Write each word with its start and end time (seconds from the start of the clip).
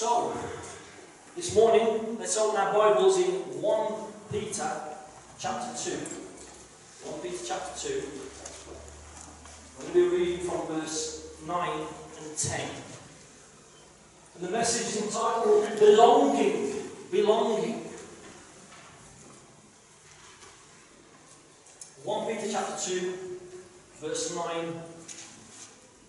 So, 0.00 0.32
this 1.36 1.54
morning, 1.54 2.16
let's 2.18 2.38
open 2.38 2.58
our 2.58 2.72
Bibles 2.72 3.18
in 3.18 3.32
1 3.60 3.92
Peter 4.32 4.70
chapter 5.38 5.90
2. 5.90 5.90
1 5.92 7.20
Peter 7.20 7.44
chapter 7.46 7.86
2. 7.86 8.02
I'm 9.76 9.92
going 9.92 9.92
to 9.92 10.10
be 10.10 10.16
reading 10.16 10.46
from 10.46 10.66
verse 10.68 11.36
9 11.46 11.70
and 11.70 12.34
10. 12.34 12.60
And 14.36 14.48
the 14.48 14.50
message 14.50 14.96
is 14.96 15.02
entitled 15.04 15.68
Belonging. 15.78 16.76
Belonging. 17.12 17.84
1 22.04 22.26
Peter 22.26 22.48
chapter 22.50 22.90
2, 22.90 23.14
verse 24.00 24.34
9 24.34 24.82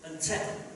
and 0.06 0.18
10. 0.18 0.71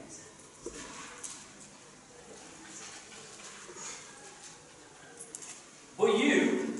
But 5.99 6.19
you 6.19 6.75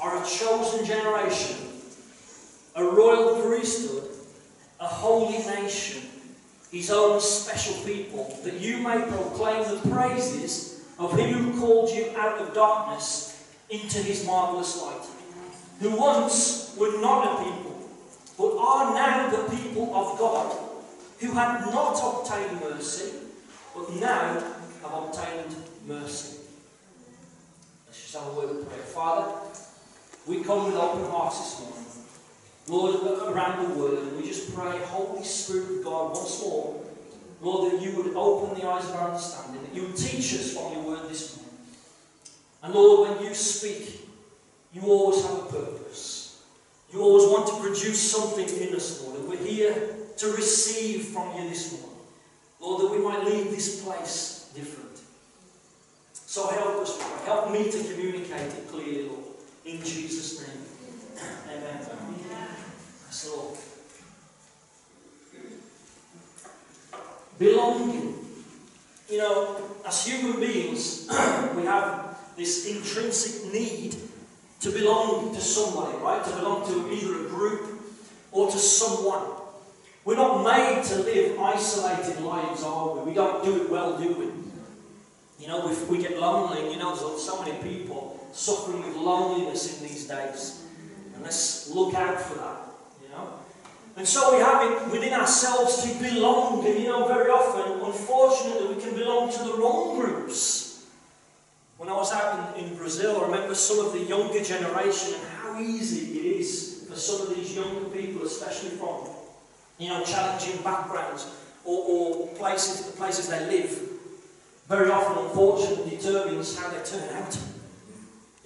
are 0.00 0.22
a 0.22 0.26
chosen 0.26 0.84
generation, 0.84 1.56
a 2.76 2.84
royal 2.84 3.42
priesthood, 3.42 4.04
a 4.78 4.86
holy 4.86 5.38
nation, 5.38 6.02
his 6.70 6.90
own 6.90 7.20
special 7.20 7.74
people, 7.84 8.38
that 8.44 8.54
you 8.54 8.78
may 8.78 9.02
proclaim 9.02 9.62
the 9.68 9.88
praises 9.88 10.84
of 10.98 11.18
him 11.18 11.34
who 11.34 11.60
called 11.60 11.90
you 11.90 12.10
out 12.16 12.38
of 12.38 12.54
darkness 12.54 13.44
into 13.70 13.98
his 13.98 14.24
marvelous 14.26 14.80
light, 14.80 15.06
who 15.80 15.96
once 15.96 16.76
were 16.78 17.00
not 17.00 17.40
a 17.40 17.44
people, 17.44 17.88
but 18.38 18.56
are 18.56 18.94
now 18.94 19.30
the 19.30 19.56
people 19.56 19.94
of 19.94 20.18
God, 20.18 20.56
who 21.20 21.32
had 21.32 21.60
not 21.72 22.20
obtained 22.20 22.60
mercy, 22.60 23.14
but 23.74 23.92
now 23.94 24.40
have 24.82 24.92
obtained 24.92 25.56
mercy. 25.86 26.43
Word 28.14 28.50
of 28.50 28.68
prayer. 28.68 28.78
Father, 28.78 29.32
we 30.26 30.44
come 30.44 30.66
with 30.66 30.76
open 30.76 31.10
hearts 31.10 31.38
this 31.40 31.60
morning. 31.60 31.84
Lord, 32.68 33.34
around 33.34 33.68
the 33.68 33.78
word, 33.78 33.98
and 33.98 34.16
we 34.16 34.22
just 34.22 34.54
pray, 34.54 34.78
Holy 34.84 35.24
Spirit 35.24 35.78
of 35.78 35.84
God, 35.84 36.14
once 36.14 36.40
more, 36.40 36.80
Lord, 37.42 37.72
that 37.72 37.82
you 37.82 37.96
would 37.96 38.14
open 38.14 38.58
the 38.58 38.66
eyes 38.66 38.84
of 38.88 38.94
our 38.94 39.08
understanding, 39.08 39.62
that 39.62 39.74
you 39.74 39.82
would 39.82 39.96
teach 39.96 40.32
us 40.34 40.54
from 40.54 40.72
your 40.72 40.82
word 40.82 41.08
this 41.08 41.36
morning. 41.36 41.54
And 42.62 42.74
Lord, 42.74 43.10
when 43.10 43.26
you 43.26 43.34
speak, 43.34 44.08
you 44.72 44.82
always 44.82 45.22
have 45.24 45.38
a 45.40 45.46
purpose. 45.46 46.42
You 46.92 47.02
always 47.02 47.28
want 47.28 47.48
to 47.48 47.56
produce 47.56 48.12
something 48.12 48.48
in 48.48 48.74
us, 48.76 49.02
Lord, 49.02 49.18
and 49.18 49.28
we're 49.28 49.36
here 49.36 49.74
to 50.18 50.26
receive 50.28 51.06
from 51.06 51.36
you 51.36 51.48
this 51.48 51.72
morning. 51.72 51.98
Lord, 52.60 52.82
that 52.82 52.90
we 52.92 53.04
might 53.04 53.24
leave 53.24 53.50
this 53.50 53.82
place 53.82 54.52
different. 54.54 54.83
So 56.34 56.48
help 56.48 56.82
us. 56.82 57.00
Help 57.26 57.52
me 57.52 57.70
to 57.70 57.78
communicate 57.78 58.52
it 58.52 58.68
clearly, 58.68 59.06
Lord. 59.06 59.22
In 59.64 59.78
Jesus' 59.84 60.40
name. 60.40 60.66
Amen. 61.48 61.78
Yes, 63.06 63.30
Lord. 63.32 63.56
Belonging. 67.38 68.18
You 69.08 69.18
know, 69.18 69.62
as 69.86 70.04
human 70.04 70.40
beings, 70.40 71.06
we 71.54 71.66
have 71.66 72.18
this 72.36 72.66
intrinsic 72.66 73.52
need 73.52 73.94
to 74.58 74.70
belong 74.70 75.32
to 75.36 75.40
somebody, 75.40 75.96
right? 75.98 76.24
To 76.24 76.30
belong 76.32 76.66
to 76.66 76.92
either 76.92 77.26
a 77.26 77.28
group 77.28 77.80
or 78.32 78.50
to 78.50 78.58
someone. 78.58 79.22
We're 80.04 80.16
not 80.16 80.42
made 80.42 80.82
to 80.86 80.96
live 80.96 81.38
isolated 81.38 82.20
lives, 82.22 82.64
are 82.64 82.92
we? 82.96 83.10
We 83.10 83.14
don't 83.14 83.44
do 83.44 83.62
it 83.62 83.70
well, 83.70 83.96
do 83.96 84.14
we? 84.14 84.33
You 85.38 85.48
know, 85.48 85.70
if 85.70 85.88
we 85.88 85.98
get 85.98 86.18
lonely, 86.18 86.72
you 86.72 86.78
know, 86.78 86.94
there's 86.94 87.22
so 87.22 87.42
many 87.42 87.56
people 87.62 88.26
suffering 88.32 88.86
with 88.86 88.96
loneliness 88.96 89.80
in 89.80 89.88
these 89.88 90.06
days. 90.06 90.64
And 91.14 91.22
let's 91.22 91.70
look 91.70 91.94
out 91.94 92.20
for 92.20 92.38
that, 92.38 92.58
you 93.02 93.08
know. 93.08 93.34
And 93.96 94.06
so 94.06 94.34
we 94.34 94.42
have 94.42 94.70
it 94.70 94.92
within 94.92 95.12
ourselves 95.12 95.82
to 95.82 96.02
belong. 96.02 96.66
And 96.66 96.78
you 96.78 96.88
know, 96.88 97.06
very 97.06 97.30
often, 97.30 97.84
unfortunately, 97.84 98.74
we 98.74 98.82
can 98.82 98.94
belong 98.94 99.32
to 99.32 99.38
the 99.38 99.54
wrong 99.54 100.00
groups. 100.00 100.86
When 101.76 101.88
I 101.88 101.92
was 101.94 102.12
out 102.12 102.56
in, 102.56 102.64
in 102.64 102.76
Brazil, 102.76 103.20
I 103.20 103.26
remember 103.26 103.54
some 103.54 103.84
of 103.84 103.92
the 103.92 104.00
younger 104.00 104.42
generation 104.42 105.14
and 105.14 105.28
how 105.28 105.60
easy 105.60 106.18
it 106.18 106.40
is 106.40 106.86
for 106.88 106.96
some 106.96 107.26
of 107.26 107.34
these 107.34 107.54
younger 107.54 107.88
people, 107.90 108.24
especially 108.24 108.70
from 108.70 109.08
you 109.78 109.88
know, 109.88 110.04
challenging 110.04 110.62
backgrounds 110.62 111.26
or, 111.64 111.84
or 111.88 112.26
places, 112.34 112.86
the 112.86 112.96
places 112.96 113.28
they 113.28 113.44
live, 113.46 113.80
very 114.68 114.90
often, 114.90 115.24
unfortunately, 115.24 115.96
determines 115.96 116.58
how 116.58 116.70
they 116.70 116.82
turn 116.84 117.08
out. 117.16 117.38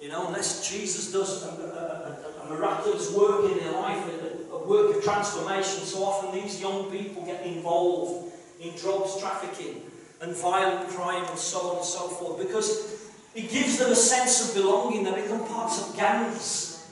You 0.01 0.09
know, 0.09 0.27
unless 0.27 0.69
Jesus 0.69 1.11
does 1.11 1.43
a, 1.43 1.49
a, 1.49 2.43
a, 2.43 2.47
a 2.47 2.55
miraculous 2.55 3.13
work 3.13 3.51
in 3.51 3.57
their 3.59 3.73
life, 3.73 4.03
a, 4.51 4.53
a 4.53 4.67
work 4.67 4.95
of 4.95 5.03
transformation, 5.03 5.83
so 5.83 6.03
often 6.03 6.41
these 6.41 6.59
young 6.59 6.89
people 6.91 7.25
get 7.25 7.45
involved 7.45 8.33
in 8.61 8.75
drugs 8.75 9.19
trafficking 9.19 9.81
and 10.21 10.35
violent 10.35 10.89
crime 10.89 11.23
and 11.29 11.39
so 11.39 11.59
on 11.59 11.77
and 11.77 11.85
so 11.85 12.07
forth 12.09 12.39
because 12.45 13.09
it 13.35 13.49
gives 13.49 13.77
them 13.77 13.91
a 13.91 13.95
sense 13.95 14.49
of 14.49 14.61
belonging. 14.61 15.03
They 15.03 15.21
become 15.21 15.45
parts 15.47 15.87
of 15.87 15.95
gangs. 15.95 16.87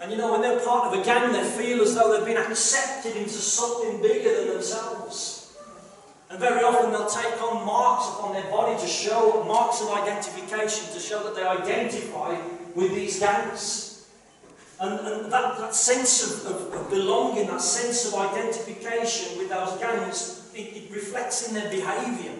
And 0.00 0.12
you 0.12 0.18
know, 0.18 0.32
when 0.32 0.42
they're 0.42 0.60
part 0.60 0.92
of 0.92 1.00
a 1.00 1.04
gang, 1.04 1.32
they 1.32 1.44
feel 1.44 1.82
as 1.82 1.94
though 1.94 2.16
they've 2.16 2.26
been 2.26 2.36
accepted 2.50 3.16
into 3.16 3.30
something 3.30 4.00
bigger 4.00 4.34
than 4.36 4.54
themselves. 4.54 5.37
And 6.30 6.38
very 6.38 6.62
often 6.62 6.92
they'll 6.92 7.08
take 7.08 7.40
on 7.42 7.64
marks 7.64 8.08
upon 8.08 8.34
their 8.34 8.50
body 8.50 8.78
to 8.78 8.86
show, 8.86 9.44
marks 9.44 9.80
of 9.80 9.90
identification, 9.90 10.92
to 10.92 11.00
show 11.00 11.22
that 11.22 11.34
they 11.34 11.42
identify 11.42 12.38
with 12.74 12.94
these 12.94 13.18
gangs. 13.18 14.08
And, 14.80 15.00
and 15.00 15.32
that, 15.32 15.58
that 15.58 15.74
sense 15.74 16.44
of, 16.44 16.52
of, 16.52 16.72
of, 16.74 16.90
belonging, 16.90 17.48
that 17.48 17.62
sense 17.62 18.06
of 18.06 18.14
identification 18.14 19.38
with 19.38 19.48
those 19.48 19.76
gangs, 19.78 20.50
it, 20.54 20.60
it 20.60 20.94
reflects 20.94 21.48
in 21.48 21.54
their 21.54 21.70
behaviour. 21.70 22.32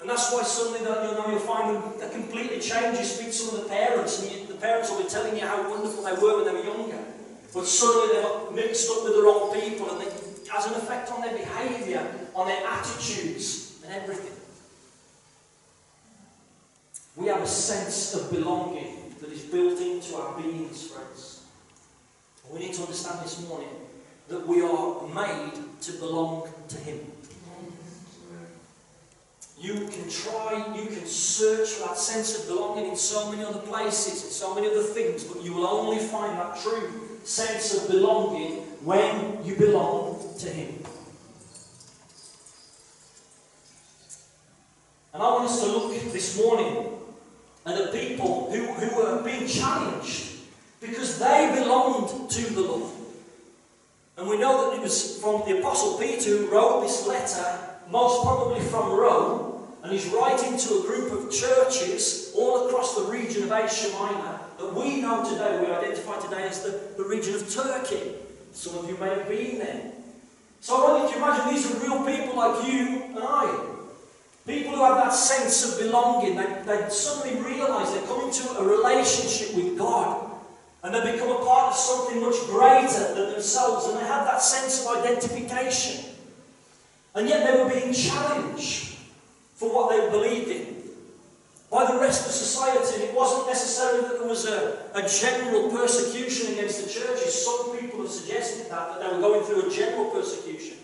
And 0.00 0.10
that's 0.10 0.32
why 0.32 0.42
suddenly 0.42 0.80
that, 0.80 1.08
you 1.08 1.16
know, 1.16 1.30
you'll 1.30 1.38
find 1.38 1.76
them 1.76 1.92
that 2.00 2.10
completely 2.12 2.58
change. 2.58 2.98
You 2.98 3.04
speak 3.04 3.28
to 3.28 3.32
some 3.32 3.56
of 3.56 3.62
the 3.62 3.70
parents, 3.70 4.20
and 4.20 4.32
you, 4.32 4.46
the 4.46 4.54
parents 4.54 4.90
will 4.90 5.00
be 5.00 5.08
telling 5.08 5.36
you 5.36 5.46
how 5.46 5.70
wonderful 5.70 6.02
they 6.02 6.12
were 6.20 6.42
when 6.42 6.44
they 6.44 6.60
were 6.60 6.76
younger. 6.76 6.98
But 7.54 7.66
suddenly 7.66 8.16
they 8.16 8.22
got 8.22 8.54
mixed 8.54 8.90
up 8.90 9.04
with 9.04 9.14
the 9.14 9.22
wrong 9.22 9.54
people, 9.54 9.88
and 9.90 10.02
it 10.02 10.12
has 10.50 10.66
an 10.66 10.74
effect 10.74 11.12
on 11.12 11.22
their 11.22 11.38
behaviour, 11.38 12.04
on 12.34 12.46
their 12.48 12.66
attitudes, 12.66 13.80
and 13.84 13.94
everything. 13.94 14.32
We 17.16 17.26
have 17.28 17.42
a 17.42 17.46
sense 17.46 18.14
of 18.14 18.30
belonging 18.30 19.14
that 19.20 19.30
is 19.30 19.42
built 19.42 19.80
into 19.80 20.16
our 20.16 20.40
beings, 20.40 20.90
friends. 20.90 21.44
We 22.50 22.60
need 22.60 22.74
to 22.74 22.82
understand 22.82 23.20
this 23.24 23.46
morning 23.48 23.68
that 24.28 24.46
we 24.46 24.62
are 24.62 25.08
made 25.08 25.52
to 25.82 25.92
belong 25.92 26.48
to 26.68 26.78
Him. 26.78 27.00
You 29.58 29.86
can 29.88 30.10
try, 30.10 30.74
you 30.74 30.86
can 30.86 31.06
search 31.06 31.68
for 31.68 31.88
that 31.88 31.96
sense 31.96 32.36
of 32.40 32.48
belonging 32.48 32.90
in 32.90 32.96
so 32.96 33.30
many 33.30 33.44
other 33.44 33.60
places, 33.60 34.24
in 34.24 34.30
so 34.30 34.54
many 34.54 34.66
other 34.66 34.82
things, 34.82 35.22
but 35.22 35.42
you 35.42 35.54
will 35.54 35.66
only 35.66 35.98
find 35.98 36.36
that 36.38 36.60
true 36.60 36.90
sense 37.22 37.74
of 37.76 37.88
belonging 37.88 38.62
when 38.82 39.44
you 39.44 39.54
belong 39.54 40.34
to 40.38 40.48
Him. 40.48 40.82
And 45.14 45.22
I 45.22 45.26
want 45.26 45.44
us 45.44 45.60
to 45.60 45.66
look 45.66 45.92
this 46.12 46.38
morning 46.38 46.86
at 47.66 47.76
the 47.76 47.98
people 47.98 48.50
who, 48.50 48.66
who 48.72 48.96
were 48.96 49.22
being 49.22 49.46
challenged 49.46 50.38
because 50.80 51.18
they 51.18 51.52
belonged 51.54 52.30
to 52.30 52.52
the 52.54 52.62
Lord. 52.62 52.92
And 54.16 54.26
we 54.26 54.38
know 54.38 54.70
that 54.70 54.78
it 54.78 54.82
was 54.82 55.20
from 55.20 55.42
the 55.46 55.58
Apostle 55.58 55.98
Peter 55.98 56.30
who 56.30 56.50
wrote 56.50 56.82
this 56.82 57.06
letter, 57.06 57.58
most 57.90 58.22
probably 58.22 58.60
from 58.60 58.90
Rome, 58.90 59.62
and 59.82 59.92
he's 59.92 60.06
writing 60.06 60.56
to 60.56 60.78
a 60.78 60.82
group 60.82 61.12
of 61.12 61.30
churches 61.30 62.32
all 62.36 62.68
across 62.68 62.94
the 62.94 63.10
region 63.10 63.42
of 63.42 63.52
Asia 63.52 63.92
Minor 63.98 64.40
that 64.58 64.74
we 64.74 65.00
know 65.00 65.28
today, 65.28 65.60
we 65.60 65.72
identify 65.72 66.20
today 66.20 66.44
as 66.44 66.62
the, 66.62 66.80
the 66.96 67.04
region 67.04 67.34
of 67.34 67.52
Turkey. 67.52 68.12
Some 68.52 68.78
of 68.78 68.88
you 68.88 68.96
may 68.96 69.08
have 69.08 69.28
been 69.28 69.58
there. 69.58 69.92
So 70.60 70.76
I 70.76 70.92
want 70.92 71.04
you 71.04 71.18
to 71.18 71.24
imagine 71.24 71.54
these 71.54 71.70
are 71.70 71.78
real 71.80 72.04
people 72.06 72.36
like 72.36 72.66
you 72.66 73.02
and 73.02 73.18
I. 73.18 73.71
People 74.46 74.74
who 74.74 74.84
have 74.84 74.96
that 74.96 75.14
sense 75.14 75.72
of 75.72 75.80
belonging. 75.80 76.36
They, 76.36 76.62
they 76.66 76.88
suddenly 76.90 77.40
realise 77.42 77.90
they're 77.90 78.06
coming 78.06 78.32
to 78.32 78.58
a 78.58 78.64
relationship 78.64 79.54
with 79.54 79.78
God. 79.78 80.30
And 80.82 80.92
they 80.92 81.12
become 81.12 81.30
a 81.30 81.44
part 81.44 81.72
of 81.72 81.76
something 81.76 82.20
much 82.20 82.34
greater 82.46 83.14
than 83.14 83.32
themselves. 83.32 83.86
And 83.86 83.98
they 83.98 84.06
have 84.06 84.26
that 84.26 84.42
sense 84.42 84.84
of 84.84 84.96
identification. 84.96 86.04
And 87.14 87.28
yet 87.28 87.46
they 87.46 87.62
were 87.62 87.70
being 87.70 87.92
challenged 87.92 88.96
for 89.54 89.72
what 89.72 89.90
they 89.90 90.10
believed 90.10 90.48
in 90.48 90.82
by 91.70 91.90
the 91.90 91.98
rest 91.98 92.26
of 92.26 92.32
society. 92.32 93.04
It 93.04 93.14
wasn't 93.14 93.46
necessarily 93.46 94.02
that 94.02 94.18
there 94.18 94.28
was 94.28 94.46
a, 94.46 94.90
a 94.94 95.08
general 95.08 95.70
persecution 95.70 96.52
against 96.52 96.84
the 96.84 96.90
churches. 96.90 97.44
Some 97.44 97.78
people 97.78 98.02
have 98.02 98.10
suggested 98.10 98.70
that, 98.70 98.98
that 98.98 99.00
they 99.00 99.16
were 99.16 99.22
going 99.22 99.44
through 99.44 99.70
a 99.70 99.70
general 99.70 100.10
persecution. 100.10 100.78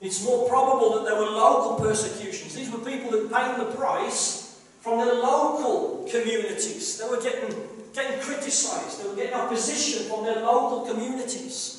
It's 0.00 0.24
more 0.24 0.48
probable 0.48 0.94
that 0.94 1.04
there 1.04 1.16
were 1.16 1.30
local 1.30 1.84
persecutions. 1.84 2.54
These 2.54 2.70
were 2.70 2.78
people 2.78 3.10
that 3.10 3.32
paid 3.32 3.58
the 3.58 3.76
price 3.76 4.60
from 4.80 5.04
their 5.04 5.14
local 5.14 6.06
communities. 6.08 6.98
They 6.98 7.08
were 7.08 7.20
getting, 7.20 7.54
getting 7.92 8.20
criticised, 8.20 9.02
they 9.02 9.08
were 9.08 9.16
getting 9.16 9.34
opposition 9.34 10.08
from 10.08 10.24
their 10.24 10.36
local 10.36 10.86
communities. 10.86 11.74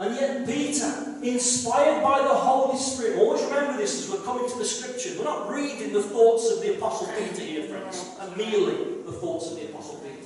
And 0.00 0.14
yet, 0.14 0.46
Peter, 0.46 1.16
inspired 1.22 2.02
by 2.04 2.22
the 2.22 2.28
Holy 2.28 2.78
Spirit, 2.78 3.18
always 3.18 3.42
remember 3.42 3.76
this 3.76 4.04
as 4.04 4.10
we're 4.10 4.24
coming 4.24 4.48
to 4.48 4.58
the 4.58 4.64
scriptures. 4.64 5.18
We're 5.18 5.24
not 5.24 5.50
reading 5.50 5.92
the 5.92 6.02
thoughts 6.02 6.52
of 6.52 6.60
the 6.60 6.76
Apostle 6.76 7.08
Peter 7.18 7.42
here, 7.42 7.64
friends, 7.64 8.08
and 8.20 8.36
merely 8.36 9.02
the 9.04 9.12
thoughts 9.12 9.50
of 9.50 9.56
the 9.56 9.68
Apostle 9.68 9.96
Peter. 9.96 10.17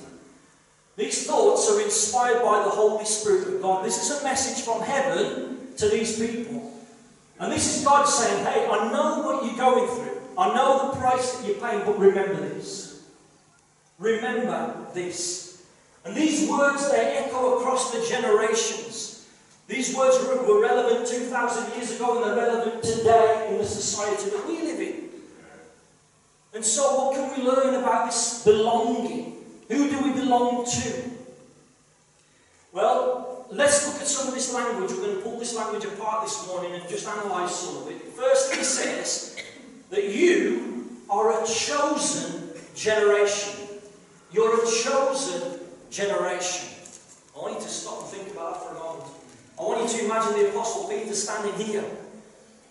These 0.95 1.25
thoughts 1.25 1.69
are 1.71 1.81
inspired 1.81 2.43
by 2.43 2.63
the 2.63 2.69
Holy 2.69 3.05
Spirit 3.05 3.47
of 3.47 3.61
God. 3.61 3.85
This 3.85 4.01
is 4.01 4.21
a 4.21 4.23
message 4.23 4.63
from 4.63 4.81
heaven 4.81 5.73
to 5.77 5.89
these 5.89 6.19
people. 6.19 6.71
And 7.39 7.51
this 7.51 7.77
is 7.77 7.83
God 7.83 8.05
saying, 8.05 8.45
Hey, 8.45 8.67
I 8.67 8.91
know 8.91 9.21
what 9.23 9.43
you're 9.43 9.57
going 9.57 9.87
through. 9.87 10.21
I 10.37 10.53
know 10.53 10.91
the 10.91 10.97
price 10.99 11.35
that 11.35 11.47
you're 11.47 11.57
paying, 11.57 11.83
but 11.85 11.97
remember 11.97 12.35
this. 12.35 13.03
Remember 13.97 14.75
this. 14.93 15.65
And 16.05 16.15
these 16.15 16.49
words, 16.49 16.91
they 16.91 17.17
echo 17.17 17.59
across 17.59 17.91
the 17.91 18.05
generations. 18.07 19.27
These 19.67 19.95
words 19.95 20.17
were 20.27 20.61
relevant 20.61 21.07
2,000 21.07 21.75
years 21.75 21.95
ago 21.95 22.17
and 22.17 22.37
they're 22.37 22.45
relevant 22.45 22.83
today 22.83 23.47
in 23.49 23.57
the 23.57 23.65
society 23.65 24.29
that 24.29 24.45
we 24.47 24.61
live 24.61 24.79
in. 24.79 25.09
And 26.53 26.63
so, 26.63 26.83
what 26.97 27.15
can 27.15 27.35
we 27.35 27.49
learn 27.49 27.73
about 27.81 28.07
this 28.07 28.43
belonging? 28.43 29.32
Who 29.69 29.89
do 29.89 30.03
we 30.03 30.11
belong 30.13 30.65
to? 30.65 31.03
Well, 32.71 33.45
let's 33.51 33.87
look 33.87 34.01
at 34.01 34.07
some 34.07 34.27
of 34.27 34.33
this 34.33 34.53
language. 34.53 34.91
We're 34.91 35.05
going 35.05 35.15
to 35.17 35.21
pull 35.21 35.39
this 35.39 35.55
language 35.55 35.85
apart 35.85 36.23
this 36.23 36.47
morning 36.47 36.73
and 36.73 36.87
just 36.89 37.07
analyse 37.07 37.55
some 37.55 37.77
of 37.77 37.89
it. 37.89 38.01
First, 38.13 38.55
he 38.55 38.63
says 38.63 39.37
that 39.89 40.09
you 40.09 40.87
are 41.09 41.43
a 41.43 41.45
chosen 41.45 42.49
generation. 42.75 43.67
You're 44.31 44.55
a 44.55 44.65
chosen 44.65 45.59
generation. 45.91 46.69
I 47.35 47.39
want 47.39 47.55
you 47.55 47.61
to 47.61 47.69
stop 47.69 48.01
and 48.01 48.07
think 48.09 48.31
about 48.33 48.53
that 48.53 48.69
for 48.69 48.75
a 48.75 48.79
moment. 48.79 49.09
I 49.59 49.61
want 49.63 49.91
you 49.91 49.99
to 49.99 50.05
imagine 50.05 50.33
the 50.33 50.49
Apostle 50.49 50.89
Peter 50.89 51.13
standing 51.13 51.53
here 51.65 51.85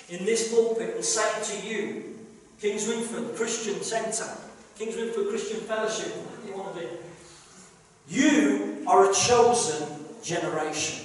in 0.08 0.24
this 0.24 0.52
pulpit 0.52 0.96
and 0.96 1.04
saying 1.04 1.44
to 1.44 1.66
you, 1.66 2.18
Kingswinford 2.60 3.36
Christian 3.36 3.80
Centre, 3.82 4.36
Kingswinford 4.78 5.28
Christian 5.28 5.60
Fellowship, 5.60 6.12
you 6.46 6.56
want 6.56 6.74
to 6.74 6.80
be? 6.80 6.86
You 8.08 8.84
are 8.86 9.10
a 9.10 9.14
chosen 9.14 9.88
generation. 10.22 11.04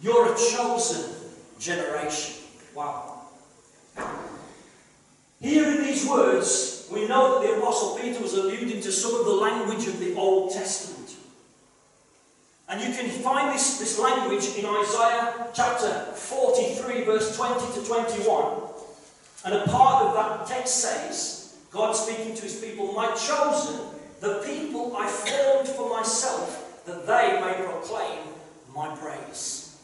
You're 0.00 0.32
a 0.32 0.36
chosen 0.36 1.10
generation. 1.58 2.44
Wow. 2.74 3.22
Here 5.40 5.64
in 5.64 5.84
these 5.84 6.08
words, 6.08 6.88
we 6.92 7.06
know 7.08 7.40
that 7.40 7.46
the 7.46 7.56
Apostle 7.56 7.98
Peter 7.98 8.20
was 8.22 8.34
alluding 8.34 8.80
to 8.80 8.92
some 8.92 9.14
of 9.14 9.26
the 9.26 9.32
language 9.32 9.86
of 9.86 9.98
the 9.98 10.14
Old 10.14 10.52
Testament. 10.52 11.16
And 12.68 12.80
you 12.80 12.94
can 12.94 13.08
find 13.08 13.54
this, 13.54 13.78
this 13.78 13.98
language 13.98 14.56
in 14.56 14.66
Isaiah 14.66 15.48
chapter 15.54 16.12
43, 16.14 17.04
verse 17.04 17.36
20 17.36 17.80
to 17.80 17.86
21. 17.86 18.62
And 19.44 19.54
a 19.54 19.64
part 19.68 20.06
of 20.06 20.14
that 20.14 20.46
text 20.48 20.76
says, 20.80 21.35
God 21.76 21.92
speaking 21.92 22.34
to 22.34 22.42
his 22.42 22.58
people, 22.58 22.92
My 22.92 23.14
chosen, 23.14 23.80
the 24.20 24.42
people 24.46 24.96
I 24.96 25.06
formed 25.06 25.68
for 25.68 25.90
myself, 25.90 26.82
that 26.86 27.06
they 27.06 27.40
may 27.40 27.64
proclaim 27.64 28.20
my 28.74 28.96
praise. 28.96 29.78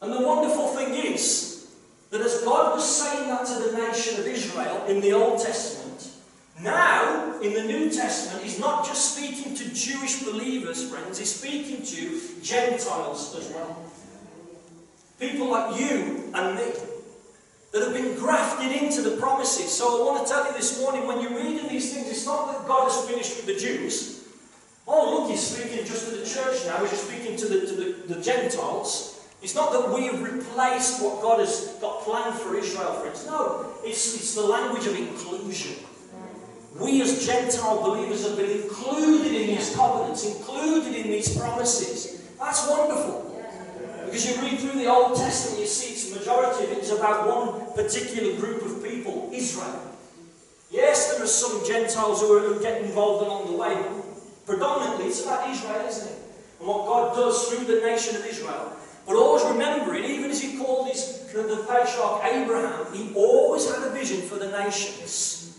And 0.00 0.12
the 0.12 0.22
wonderful 0.22 0.68
thing 0.68 0.94
is 0.94 1.74
that 2.10 2.20
as 2.20 2.42
God 2.42 2.74
was 2.74 2.88
saying 2.88 3.28
that 3.28 3.46
to 3.46 3.54
the 3.54 3.76
nation 3.76 4.20
of 4.20 4.26
Israel 4.26 4.86
in 4.86 5.00
the 5.00 5.12
Old 5.12 5.40
Testament, 5.40 6.08
now, 6.62 7.40
in 7.40 7.54
the 7.54 7.64
New 7.64 7.90
Testament, 7.90 8.44
he's 8.44 8.60
not 8.60 8.84
just 8.84 9.16
speaking 9.16 9.54
to 9.54 9.74
Jewish 9.74 10.22
believers, 10.22 10.90
friends, 10.90 11.18
he's 11.18 11.34
speaking 11.34 11.84
to 11.86 12.42
Gentiles 12.42 13.34
as 13.34 13.48
well. 13.48 13.76
People 15.18 15.50
like 15.50 15.80
you 15.80 16.30
and 16.34 16.56
me 16.56 16.72
that 17.72 17.82
have 17.82 17.92
been 17.92 18.16
grafted 18.16 18.72
into 18.72 19.02
the 19.02 19.16
promises. 19.16 19.70
So 19.70 20.02
I 20.02 20.12
want 20.12 20.26
to 20.26 20.32
tell 20.32 20.46
you 20.46 20.52
this 20.52 20.80
morning 20.80 21.06
when 21.06 21.20
you're 21.20 21.36
reading 21.36 21.68
these 21.68 21.94
things, 21.94 22.08
it's 22.08 22.26
not 22.26 22.52
that 22.52 22.66
God 22.66 22.90
has 22.90 23.08
finished 23.08 23.36
with 23.36 23.46
the 23.46 23.54
Jews. 23.54 24.28
Oh, 24.86 25.20
look, 25.20 25.30
he's 25.30 25.40
speaking 25.40 25.84
just 25.86 26.08
to 26.08 26.16
the 26.16 26.26
church 26.26 26.66
now, 26.66 26.84
he's 26.84 27.00
speaking 27.00 27.36
to 27.36 27.46
the, 27.46 27.60
to 27.60 27.72
the, 27.72 28.14
the 28.14 28.20
Gentiles. 28.20 29.24
It's 29.42 29.54
not 29.54 29.72
that 29.72 29.94
we 29.94 30.06
have 30.06 30.20
replaced 30.20 31.02
what 31.02 31.22
God 31.22 31.38
has 31.38 31.76
got 31.80 32.02
planned 32.02 32.34
for 32.34 32.56
Israel, 32.56 32.92
friends. 32.94 33.24
No, 33.24 33.72
it's, 33.84 34.14
it's 34.16 34.34
the 34.34 34.42
language 34.42 34.86
of 34.86 34.96
inclusion. 34.96 35.76
We 36.78 37.02
as 37.02 37.24
Gentile 37.24 37.82
believers 37.82 38.26
have 38.26 38.36
been 38.36 38.62
included 38.62 39.32
in 39.32 39.46
these 39.48 39.74
covenants, 39.74 40.26
included 40.26 40.94
in 40.94 41.10
these 41.10 41.36
promises. 41.36 42.28
That's 42.38 42.68
wonderful. 42.68 43.29
Because 44.10 44.26
you 44.26 44.42
read 44.42 44.58
through 44.58 44.80
the 44.80 44.90
Old 44.90 45.16
Testament, 45.16 45.60
you 45.60 45.66
see 45.66 45.92
it's 45.92 46.12
majority 46.12 46.64
of 46.64 46.72
it 46.72 46.78
is 46.78 46.90
about 46.90 47.28
one 47.28 47.72
particular 47.74 48.34
group 48.40 48.60
of 48.62 48.82
people, 48.82 49.30
Israel. 49.32 49.80
Yes, 50.68 51.12
there 51.12 51.22
are 51.22 51.28
some 51.28 51.64
Gentiles 51.64 52.20
who, 52.20 52.36
are, 52.36 52.40
who 52.40 52.60
get 52.60 52.82
involved 52.82 53.24
along 53.24 53.52
the 53.52 53.56
way, 53.56 53.74
but 53.74 54.46
predominantly 54.46 55.06
it's 55.06 55.22
about 55.22 55.48
Israel, 55.48 55.86
isn't 55.86 56.08
it? 56.08 56.18
And 56.58 56.68
what 56.68 56.86
God 56.86 57.14
does 57.14 57.48
through 57.48 57.66
the 57.66 57.86
nation 57.86 58.16
of 58.16 58.26
Israel. 58.26 58.72
But 59.06 59.14
always 59.14 59.44
remembering, 59.44 60.04
even 60.04 60.30
as 60.30 60.42
he 60.42 60.58
called 60.58 60.88
his, 60.88 61.30
the, 61.32 61.42
the 61.42 61.64
patriarch 61.68 62.24
Abraham, 62.24 62.92
he 62.92 63.14
always 63.14 63.70
had 63.72 63.86
a 63.86 63.90
vision 63.90 64.22
for 64.22 64.36
the 64.36 64.50
nations. 64.50 65.56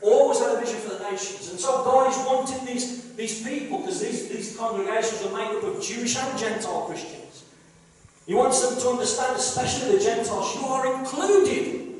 Always 0.00 0.40
had 0.40 0.56
a 0.56 0.60
vision 0.60 0.80
for 0.80 0.96
the 0.96 1.10
nations. 1.10 1.50
And 1.50 1.60
so 1.60 1.84
God 1.84 2.10
is 2.10 2.16
wanting 2.26 2.64
these, 2.66 3.12
these 3.16 3.44
people, 3.46 3.80
because 3.80 4.00
these, 4.00 4.28
these 4.28 4.56
congregations 4.56 5.22
are 5.26 5.36
made 5.36 5.56
up 5.56 5.62
of 5.62 5.82
Jewish 5.82 6.16
and 6.16 6.38
Gentile 6.38 6.86
Christians. 6.86 7.31
He 8.26 8.34
wants 8.34 8.66
them 8.66 8.80
to 8.80 8.88
understand, 8.90 9.36
especially 9.36 9.96
the 9.96 10.04
Gentiles, 10.04 10.54
you 10.54 10.66
are 10.66 11.00
included. 11.00 11.94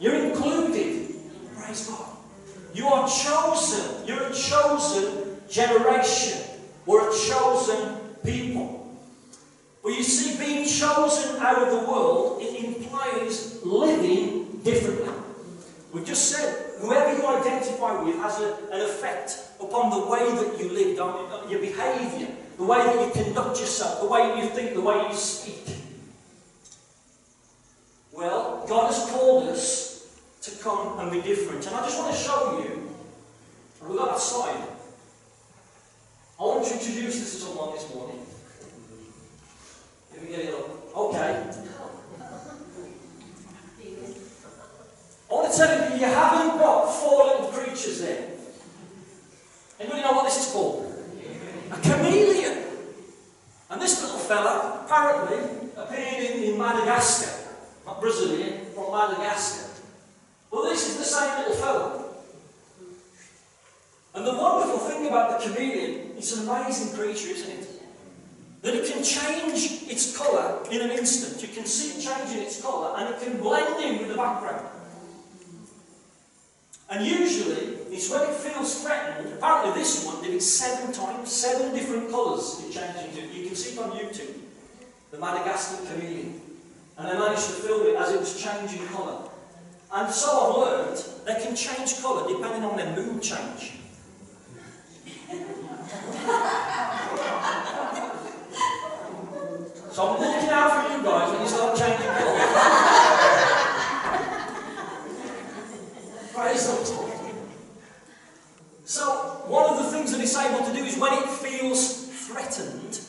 You're 0.00 0.16
included. 0.16 1.14
Praise 1.56 1.86
God. 1.86 2.08
You 2.74 2.86
are 2.88 3.08
chosen. 3.08 4.06
You're 4.06 4.24
a 4.24 4.34
chosen 4.34 5.36
generation. 5.48 6.42
We're 6.86 7.08
a 7.08 7.12
chosen 7.12 7.98
people. 8.24 8.96
But 9.82 9.90
you 9.90 10.02
see, 10.02 10.38
being 10.38 10.66
chosen 10.66 11.36
out 11.40 11.62
of 11.62 11.70
the 11.70 11.90
world, 11.90 12.42
it 12.42 12.64
implies 12.64 13.62
living 13.64 14.60
differently. 14.62 15.14
We've 15.92 16.04
just 16.04 16.30
said, 16.30 16.78
whoever 16.80 17.16
you 17.16 17.26
identify 17.26 18.02
with 18.02 18.16
has 18.16 18.40
a, 18.40 18.54
an 18.72 18.80
effect 18.82 19.38
upon 19.60 19.90
the 19.90 20.06
way 20.06 20.30
that 20.30 20.58
you 20.58 20.68
live, 20.70 20.96
your 21.50 21.60
behaviour, 21.60 22.28
the 22.60 22.66
way 22.66 22.76
that 22.76 23.16
you 23.16 23.24
conduct 23.24 23.58
yourself, 23.58 24.02
the 24.02 24.06
way 24.06 24.38
you 24.38 24.46
think, 24.50 24.74
the 24.74 24.82
way 24.82 25.06
you 25.08 25.14
speak. 25.14 25.78
Well, 28.12 28.66
God 28.68 28.92
has 28.92 29.10
called 29.10 29.48
us 29.48 30.20
to 30.42 30.50
come 30.62 30.98
and 30.98 31.10
be 31.10 31.22
different. 31.22 31.66
And 31.66 31.74
I 31.74 31.80
just 31.80 31.98
want 31.98 32.14
to 32.14 32.20
show 32.22 32.58
you, 32.58 32.90
we've 33.88 33.96
got 33.96 34.10
that 34.10 34.20
slide. 34.20 34.62
I 36.38 36.42
want 36.42 36.66
to 36.66 36.74
introduce 36.74 37.18
this 37.20 37.32
to 37.32 37.40
someone 37.46 37.72
this 37.72 37.94
morning. 37.94 38.20
Let 40.12 40.22
me 40.22 40.28
get 40.28 40.40
it 40.40 40.54
up. 40.54 40.96
Okay. 40.98 41.50
I 45.30 45.32
want 45.32 45.50
to 45.50 45.56
tell 45.56 45.90
you, 45.90 45.96
you 45.96 46.04
haven't 46.04 46.58
got 46.58 46.90
four 46.90 47.24
little 47.24 47.46
creatures 47.52 48.02
there. 48.02 48.28
Anybody 49.78 50.02
know 50.02 50.12
what 50.12 50.24
this 50.24 50.46
is 50.46 50.52
called? 50.52 50.89
A 51.72 51.76
chameleon. 51.80 52.64
And 53.70 53.80
this 53.80 54.02
little 54.02 54.18
fella 54.18 54.84
apparently 54.84 55.70
appeared 55.76 56.30
in, 56.30 56.42
in 56.42 56.58
Madagascar. 56.58 57.48
Not 57.86 58.00
Brazilian, 58.00 58.66
from 58.74 58.90
Madagascar. 58.92 59.70
Well, 60.50 60.64
this 60.64 60.88
is 60.88 60.96
the 60.98 61.04
same 61.04 61.38
little 61.38 61.54
fella. 61.54 62.04
And 64.14 64.26
the 64.26 64.34
wonderful 64.34 64.78
thing 64.78 65.06
about 65.06 65.40
the 65.40 65.48
chameleon, 65.48 66.12
it's 66.16 66.36
an 66.36 66.48
amazing 66.48 66.96
creature, 66.98 67.28
isn't 67.28 67.50
it? 67.50 67.68
That 68.62 68.74
it 68.74 68.92
can 68.92 69.04
change 69.04 69.88
its 69.88 70.16
colour 70.16 70.58
in 70.70 70.80
an 70.82 70.90
instant. 70.90 71.40
You 71.40 71.54
can 71.54 71.64
see 71.64 71.98
it 71.98 72.02
changing 72.02 72.42
its 72.42 72.60
colour 72.60 72.98
and 72.98 73.14
it 73.14 73.22
can 73.22 73.38
blend 73.38 73.82
in 73.82 73.98
with 74.00 74.08
the 74.08 74.16
background. 74.16 74.66
And 76.90 77.06
usually, 77.06 77.78
it's 77.90 78.10
when 78.10 78.22
it 78.22 78.34
feels 78.34 78.82
threatened. 78.82 79.34
Apparently, 79.34 79.80
this 79.80 80.04
one 80.04 80.22
did 80.22 80.34
it 80.34 80.42
seven 80.42 80.92
times, 80.92 81.30
seven 81.30 81.72
different 81.72 82.10
colours 82.10 82.64
it 82.66 82.72
changed 82.72 83.16
into. 83.16 83.34
You 83.34 83.46
can 83.46 83.56
see 83.56 83.74
it 83.74 83.78
on 83.78 83.92
YouTube, 83.92 84.34
the 85.10 85.18
Madagascar 85.18 85.86
chameleon. 85.86 86.40
And 86.98 87.08
they 87.08 87.18
managed 87.18 87.46
to 87.46 87.52
film 87.52 87.86
it 87.86 87.96
as 87.96 88.12
it 88.12 88.20
was 88.20 88.42
changing 88.42 88.86
colour. 88.88 89.22
And 89.92 90.12
so 90.12 90.28
I've 90.28 90.56
learned 90.68 91.04
they 91.26 91.40
can 91.42 91.54
change 91.56 92.00
colour 92.02 92.28
depending 92.28 92.64
on 92.64 92.76
their 92.76 92.94
mood 92.94 93.22
change. 93.22 93.76
mind, 101.00 101.04
guys, 101.04 101.32
when 101.32 101.40
you 101.42 101.48
start 101.48 101.76
changing 101.76 102.06
colours. 102.06 102.40
Praise 106.34 106.66
the 106.66 106.94
Lord. 106.94 107.12
So, 108.84 109.04
one 109.46 109.70
of 109.70 109.84
the 109.84 109.90
things 109.90 110.12
that 110.12 110.20
it's 110.20 110.29
able 110.46 110.64
to 110.64 110.72
do 110.72 110.84
is 110.84 110.98
when 110.98 111.12
it 111.12 111.28
feels 111.28 112.08
threatened, 112.26 113.00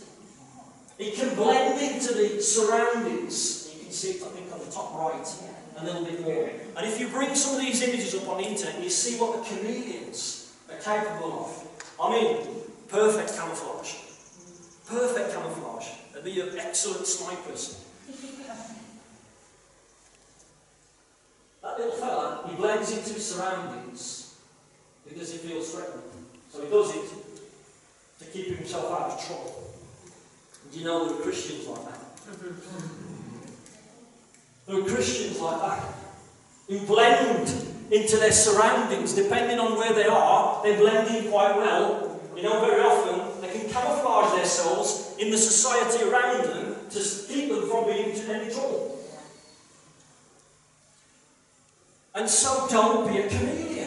it 1.00 1.15
can 1.15 1.35
blend 1.35 1.81
into 1.81 2.13
the 2.13 2.41
surroundings. 2.41 3.73
You 3.73 3.83
can 3.83 3.91
see 3.91 4.11
it, 4.11 4.23
I 4.23 4.27
think, 4.27 4.51
on 4.51 4.59
the 4.59 4.71
top 4.71 4.93
right 4.95 5.27
a 5.77 5.85
little 5.85 6.05
bit 6.05 6.21
more. 6.21 6.50
And 6.77 6.85
if 6.85 7.00
you 7.00 7.07
bring 7.07 7.33
some 7.35 7.55
of 7.55 7.61
these 7.61 7.81
images 7.81 8.15
up 8.15 8.27
on 8.29 8.38
the 8.41 8.47
internet 8.47 8.81
you 8.81 8.89
see 8.89 9.19
what 9.19 9.43
the 9.43 9.50
chameleons 9.50 10.53
are 10.69 10.77
capable 10.77 11.33
of, 11.33 11.67
I 12.00 12.11
mean, 12.11 12.38
perfect 12.88 13.35
camouflage. 13.35 13.95
Perfect 14.88 15.33
camouflage. 15.33 15.88
They'd 16.13 16.23
be 16.23 16.41
excellent 16.59 17.07
snipers. 17.07 17.83
that 21.61 21.77
little 21.77 21.93
fella, 21.93 22.47
he 22.50 22.55
blends 22.55 22.91
into 22.91 23.13
his 23.13 23.35
surroundings 23.35 24.35
because 25.07 25.31
he 25.31 25.38
feels 25.38 25.73
threatened. 25.73 26.10
So 26.51 26.63
he 26.63 26.70
does 26.70 26.96
it 26.96 27.10
to 28.20 28.25
keep 28.25 28.58
himself 28.58 28.91
out 28.91 29.12
of 29.12 29.25
trouble. 29.25 29.74
Do 30.72 30.79
you 30.79 30.86
know 30.86 31.08
there 31.08 31.17
are 31.17 31.22
Christians 31.22 31.67
like 31.67 31.86
that? 31.86 32.00
There 34.67 34.79
are 34.79 34.84
Christians 34.84 35.39
like 35.39 35.62
that 35.62 35.84
who 36.67 36.79
blend 36.86 37.50
into 37.91 38.17
their 38.17 38.31
surroundings, 38.31 39.13
depending 39.13 39.60
on 39.60 39.77
where 39.77 39.93
they 39.93 40.05
are, 40.05 40.63
they 40.63 40.77
blend 40.77 41.13
in 41.13 41.29
quite 41.29 41.55
well. 41.58 42.20
You 42.36 42.43
know, 42.43 42.62
very 42.62 42.81
often 42.81 43.41
they 43.41 43.51
can 43.51 43.70
camouflage 43.70 44.38
themselves 44.38 45.15
in 45.20 45.31
the 45.31 45.38
society 45.38 46.03
around 46.10 46.46
them 46.46 46.75
to 46.89 47.00
keep 47.27 47.50
them 47.50 47.70
from 47.70 47.86
being 47.86 48.15
in 48.15 48.29
any 48.31 48.53
trouble. 48.53 48.98
And 52.15 52.29
so 52.29 52.67
don't 52.70 53.12
be 53.12 53.20
a 53.20 53.29
chameleon. 53.29 53.80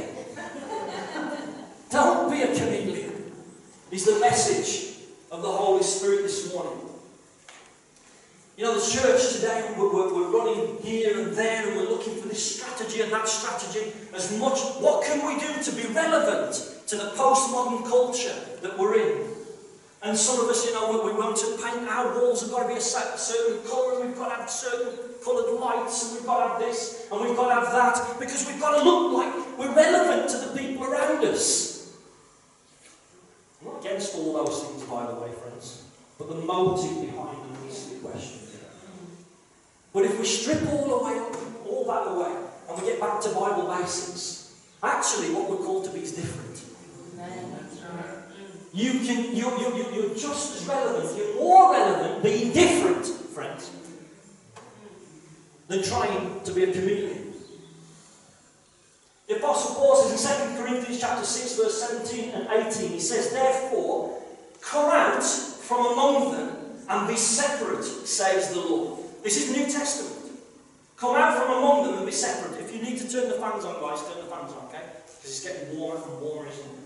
Be 2.52 3.00
a 3.00 3.04
is 3.90 4.04
the 4.04 4.18
message 4.18 4.96
of 5.30 5.42
the 5.42 5.48
Holy 5.48 5.82
Spirit 5.82 6.22
this 6.22 6.52
morning. 6.52 6.78
You 8.56 8.64
know, 8.64 8.78
the 8.78 8.90
church 8.90 9.34
today, 9.34 9.72
we're, 9.78 9.92
we're, 9.92 10.14
we're, 10.14 10.30
running 10.36 10.78
here 10.82 11.20
and 11.20 11.32
there 11.32 11.66
and 11.66 11.76
we're 11.76 11.88
looking 11.88 12.14
for 12.16 12.28
this 12.28 12.56
strategy 12.56 13.02
and 13.02 13.12
that 13.12 13.28
strategy 13.28 13.92
as 14.14 14.36
much. 14.38 14.58
What 14.80 15.04
can 15.04 15.26
we 15.26 15.40
do 15.40 15.62
to 15.62 15.72
be 15.72 15.92
relevant 15.92 16.54
to 16.88 16.96
the 16.96 17.10
postmodern 17.16 17.88
culture 17.88 18.34
that 18.62 18.78
we're 18.78 18.98
in? 18.98 19.28
And 20.02 20.16
some 20.16 20.40
of 20.40 20.50
us, 20.50 20.66
you 20.66 20.72
know, 20.72 20.90
we, 20.90 21.12
we 21.12 21.18
want 21.18 21.36
to 21.38 21.56
paint 21.62 21.88
our 21.88 22.18
walls 22.18 22.42
have 22.42 22.50
got 22.50 22.64
to 22.64 22.68
be 22.68 22.74
a 22.74 22.80
certain 22.80 23.58
colour 23.68 24.00
and 24.00 24.08
we've 24.08 24.18
got 24.18 24.28
to 24.28 24.34
have 24.42 24.50
certain 24.50 24.98
coloured 25.24 25.58
lights 25.58 26.04
and 26.04 26.16
we've 26.16 26.26
got 26.26 26.42
to 26.42 26.48
have 26.50 26.60
this 26.60 27.08
and 27.10 27.20
we've 27.20 27.36
got 27.36 27.48
to 27.48 27.54
have 27.54 27.72
that 27.72 28.20
because 28.20 28.46
we've 28.46 28.60
got 28.60 28.78
to 28.78 28.84
look 28.84 29.12
like 29.14 29.58
we're 29.58 29.74
relevant 29.74 30.28
to 30.30 30.38
the 30.38 30.58
people 30.58 30.84
around 30.84 31.24
us. 31.24 31.73
Against 33.84 34.14
all 34.14 34.32
those 34.32 34.62
things, 34.64 34.82
by 34.84 35.04
the 35.04 35.14
way, 35.14 35.30
friends, 35.30 35.84
but 36.18 36.30
the 36.30 36.36
motive 36.36 37.02
behind 37.02 37.36
them 37.36 37.62
needs 37.62 37.84
to 37.84 37.94
be 37.94 38.00
questioned. 38.00 38.40
But 39.92 40.06
if 40.06 40.18
we 40.18 40.24
strip 40.24 40.66
all 40.72 40.88
the 40.88 41.04
way 41.04 41.18
up, 41.18 41.36
all 41.68 41.84
that 41.84 42.06
away, 42.10 42.34
and 42.66 42.80
we 42.80 42.88
get 42.88 42.98
back 42.98 43.20
to 43.20 43.28
Bible 43.28 43.66
basics, 43.76 44.54
actually 44.82 45.34
what 45.34 45.50
we're 45.50 45.58
called 45.58 45.84
to 45.84 45.90
be 45.90 46.00
is 46.00 46.12
different. 46.12 46.62
You 48.72 48.92
can, 49.00 49.36
you're, 49.36 49.58
you, 49.58 49.76
you, 49.76 49.86
you're 49.94 50.14
just 50.14 50.62
as 50.62 50.66
relevant, 50.66 51.16
you're 51.18 51.34
more 51.36 51.72
relevant 51.72 52.22
being 52.22 52.52
different, 52.52 53.06
friends, 53.06 53.70
than 55.68 55.82
trying 55.82 56.40
to 56.40 56.52
be 56.52 56.64
a 56.64 56.72
chameleon. 56.72 57.23
The 59.26 59.36
Apostle 59.36 59.76
Paul 59.76 59.96
says 59.96 60.42
in 60.42 60.56
2 60.56 60.62
Corinthians 60.62 61.00
chapter 61.00 61.24
6, 61.24 61.56
verse 61.56 61.82
17 61.82 62.34
and 62.34 62.66
18, 62.66 62.90
he 62.90 63.00
says, 63.00 63.32
Therefore, 63.32 64.22
come 64.60 64.90
out 64.90 65.22
from 65.22 65.92
among 65.92 66.32
them 66.32 66.56
and 66.88 67.08
be 67.08 67.16
separate, 67.16 67.84
says 67.84 68.52
the 68.52 68.60
Lord. 68.60 69.00
This 69.22 69.42
is 69.42 69.56
New 69.56 69.64
Testament. 69.64 70.38
Come 70.96 71.16
out 71.16 71.38
from 71.38 71.56
among 71.56 71.86
them 71.86 71.96
and 71.96 72.06
be 72.06 72.12
separate. 72.12 72.60
If 72.60 72.74
you 72.74 72.82
need 72.82 72.98
to 72.98 73.10
turn 73.10 73.28
the 73.28 73.36
fans 73.36 73.64
on, 73.64 73.80
guys, 73.80 74.02
turn 74.02 74.24
the 74.24 74.30
fans 74.30 74.52
on, 74.52 74.66
okay? 74.66 74.82
Because 75.06 75.24
it's 75.24 75.44
getting 75.44 75.78
warmer 75.78 76.02
and 76.04 76.20
warmer, 76.20 76.48
isn't 76.48 76.64
it? 76.64 76.84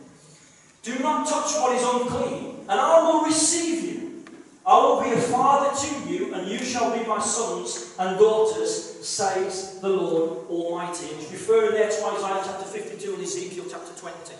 Do 0.83 0.99
not 1.01 1.27
touch 1.27 1.55
what 1.57 1.77
is 1.77 1.83
unclean, 1.83 2.61
and 2.69 2.81
I 2.81 3.01
will 3.03 3.25
receive 3.25 3.85
you. 3.85 4.25
I 4.65 4.79
will 4.79 5.03
be 5.03 5.11
a 5.11 5.19
father 5.19 5.77
to 5.77 6.11
you, 6.11 6.35
and 6.35 6.49
you 6.49 6.59
shall 6.59 6.97
be 6.97 7.05
my 7.05 7.19
sons 7.19 7.95
and 7.99 8.19
daughters, 8.19 8.98
says 9.09 9.81
the 9.81 9.89
Lord 9.89 10.47
Almighty. 10.51 11.09
And 11.09 11.17
he's 11.21 11.33
referring 11.33 11.73
there 11.73 11.89
to 11.89 12.05
Isaiah 12.07 12.43
chapter 12.45 12.65
52 12.65 13.15
and 13.15 13.23
Ezekiel 13.23 13.65
chapter 13.71 13.99
20. 13.99 14.35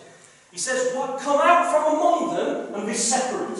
He 0.53 0.59
says, 0.59 0.95
What? 0.95 1.19
Come 1.21 1.41
out 1.43 1.73
from 1.73 1.97
among 1.97 2.37
them 2.37 2.75
and 2.75 2.87
be 2.87 2.95
separate. 2.95 3.59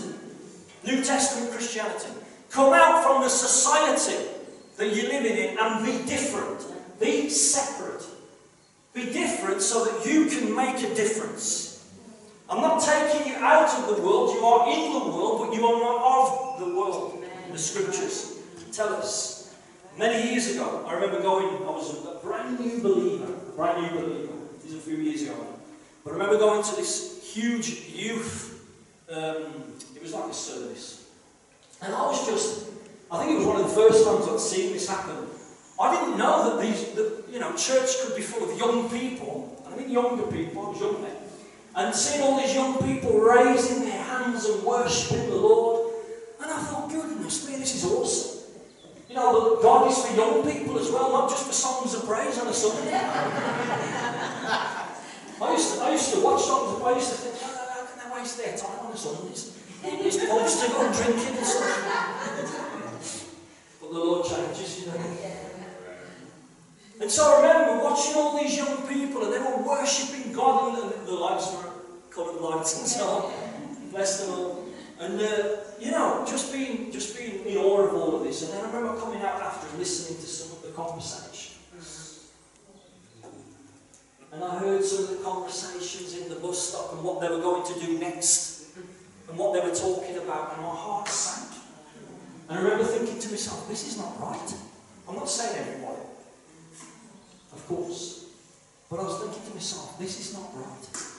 New 0.85 1.03
Testament 1.03 1.53
Christianity. 1.53 2.09
Come 2.51 2.73
out 2.73 3.03
from 3.03 3.23
the 3.23 3.29
society 3.29 4.29
that 4.77 4.95
you're 4.95 5.09
living 5.09 5.37
in 5.37 5.59
and 5.59 5.85
be 5.85 5.93
different. 6.09 6.65
Be 7.01 7.29
separate. 7.29 8.05
Be 8.93 9.07
different 9.13 9.61
so 9.63 9.85
that 9.85 10.07
you 10.07 10.27
can 10.27 10.55
make 10.55 10.77
a 10.77 10.95
difference. 10.95 11.87
I'm 12.51 12.63
not 12.63 12.83
taking 12.83 13.33
you 13.33 13.39
out 13.39 13.69
of 13.79 13.97
the 13.97 14.03
world. 14.03 14.35
You 14.35 14.45
are 14.45 14.73
in 14.73 14.93
the 14.93 14.99
world, 14.99 15.47
but 15.47 15.55
you 15.55 15.67
are 15.67 15.79
not 15.79 16.01
of 16.05 16.61
the 16.61 16.75
world. 16.75 17.23
The 17.53 17.59
scriptures 17.59 18.39
tell 18.73 18.95
us. 18.95 19.38
Many 19.99 20.31
years 20.31 20.55
ago, 20.55 20.85
I 20.87 20.95
remember 20.95 21.21
going, 21.21 21.49
I 21.49 21.71
was 21.71 22.07
a 22.07 22.25
brand 22.25 22.61
new 22.61 22.81
believer, 22.81 23.33
brand 23.57 23.83
new 23.83 24.01
believer. 24.01 24.33
This 24.63 24.71
is 24.71 24.77
a 24.77 24.81
few 24.81 24.97
years 24.97 25.23
ago. 25.23 25.35
But 26.05 26.11
I 26.11 26.13
remember 26.13 26.39
going 26.39 26.63
to 26.63 26.77
this 26.77 27.21
huge 27.35 27.89
youth, 27.89 28.65
um, 29.11 29.75
it 29.97 30.01
was 30.01 30.15
like 30.15 30.31
a 30.31 30.33
service. 30.33 31.09
And 31.83 31.93
I 31.93 32.03
was 32.03 32.25
just, 32.29 32.69
I 33.11 33.19
think 33.19 33.33
it 33.33 33.39
was 33.39 33.47
one 33.47 33.57
of 33.57 33.63
the 33.67 33.75
first 33.75 34.05
times 34.05 34.29
I'd 34.29 34.39
seen 34.39 34.73
this 34.73 34.89
happen. 34.89 35.27
I 35.81 35.93
didn't 35.93 36.17
know 36.17 36.49
that 36.49 36.63
these, 36.63 36.97
you 37.33 37.41
know, 37.41 37.57
church 37.57 37.91
could 38.05 38.15
be 38.15 38.23
full 38.23 38.49
of 38.49 38.57
young 38.57 38.89
people. 38.91 39.61
I 39.67 39.77
mean, 39.77 39.91
younger 39.91 40.29
people, 40.29 40.65
I 40.65 40.69
was 40.71 40.81
young 40.81 41.03
then. 41.03 41.17
And 41.75 41.93
seeing 41.93 42.23
all 42.23 42.41
these 42.41 42.55
young 42.55 42.79
people 42.79 43.19
raising 43.19 43.81
their 43.81 44.01
hands 44.01 44.45
and 44.45 44.63
worshipping 44.63 45.29
the 45.29 45.37
Lord. 45.37 45.93
And 46.41 46.53
I 46.53 46.59
thought, 46.59 46.89
goodness 46.89 47.49
me, 47.49 47.57
this 47.57 47.75
is 47.75 47.85
awesome. 47.85 48.38
You 49.09 49.15
know, 49.15 49.59
God 49.63 49.91
is 49.91 50.05
for 50.05 50.15
young 50.15 50.43
people 50.45 50.79
as 50.79 50.91
well, 50.91 51.11
not 51.13 51.31
just 51.31 51.47
for 51.47 51.53
songs 51.53 51.95
of 51.95 52.05
praise 52.07 52.39
on 52.39 52.47
a 52.49 52.53
Sunday. 52.53 52.93
I 55.41 55.53
used 55.53 55.75
to, 55.75 55.81
I 55.83 55.93
used 55.93 56.13
to 56.15 56.21
watch 56.21 56.43
songs 56.43 56.75
of 56.75 56.83
praise 56.83 57.09
and 57.09 57.19
think, 57.19 57.41
how 57.41 57.87
can 57.87 58.11
they 58.11 58.21
waste 58.21 58.37
their 58.37 58.57
time 58.57 58.79
on 58.85 58.93
a 58.93 58.97
Sundays? 58.97 59.57
He's 59.83 60.21
supposed 60.21 60.61
to 60.63 60.71
go 60.71 60.93
drinking 60.93 61.37
and 61.37 61.47
stuff. 61.47 61.79
But 63.81 63.93
the 63.93 63.99
Lord 63.99 64.27
changes, 64.27 64.81
you 64.81 64.87
know. 64.89 65.01
And 67.01 67.11
so 67.11 67.33
I 67.33 67.41
remember 67.41 67.85
watching 67.85 68.15
all 68.17 68.37
these 68.43 68.57
young 68.57 68.87
people 68.89 69.23
and 69.25 69.33
they 69.33 69.39
were 69.39 69.63
worshipping 69.63 70.33
God 70.33 70.83
and 70.83 71.07
the, 71.07 71.13
lights 71.13 71.55
were 71.55 71.71
coloured 72.11 72.41
lights 72.43 72.79
and 72.79 72.89
so 72.89 73.07
on. 73.07 73.91
Bless 73.91 74.21
them 74.21 74.35
all. 74.35 74.68
And 75.01 75.21
uh, 75.21 75.57
you 75.79 75.93
know, 75.93 76.25
just 76.27 76.53
being 76.53 76.91
just 76.91 77.17
being 77.17 77.45
in 77.47 77.57
awe 77.57 77.87
of 77.87 77.95
all 77.95 78.17
of 78.17 78.25
this. 78.25 78.43
And 78.43 78.53
then 78.53 78.65
I 78.65 78.67
remember 78.67 79.01
coming 79.01 79.23
out 79.23 79.41
after 79.41 79.77
listening 79.79 80.19
to 80.21 80.27
some 80.27 80.57
of 80.57 80.63
the 80.63 80.71
conversations. 80.71 82.27
And 84.33 84.45
I 84.45 84.59
heard 84.59 84.85
some 84.85 85.05
of 85.05 85.11
the 85.11 85.25
conversations 85.25 86.17
in 86.17 86.29
the 86.29 86.35
bus 86.37 86.71
stop 86.71 86.93
and 86.93 87.03
what 87.03 87.21
they 87.21 87.29
were 87.29 87.41
going 87.41 87.65
to 87.73 87.81
do 87.81 87.99
next 87.99 88.77
and 89.29 89.39
what 89.39 89.53
they 89.53 89.67
were 89.67 89.75
talking 89.75 90.17
about, 90.19 90.55
and 90.55 90.63
my 90.63 90.75
heart 90.75 91.09
sank. 91.09 91.53
And 92.49 92.59
I 92.59 92.63
remember 92.63 92.85
thinking 92.85 93.19
to 93.19 93.29
myself, 93.29 93.69
this 93.69 93.87
is 93.87 93.99
not 93.99 94.19
right. 94.21 94.55
I'm 95.09 95.17
not 95.17 95.29
saying 95.29 95.57
everybody, 95.59 96.03
of 97.53 97.67
course. 97.67 98.27
But 98.91 99.01
I 99.01 99.03
was 99.03 99.21
thinking 99.21 99.43
to 99.49 99.55
myself, 99.55 99.99
this 99.99 100.19
is 100.19 100.35
not 100.35 100.51
right. 100.55 101.18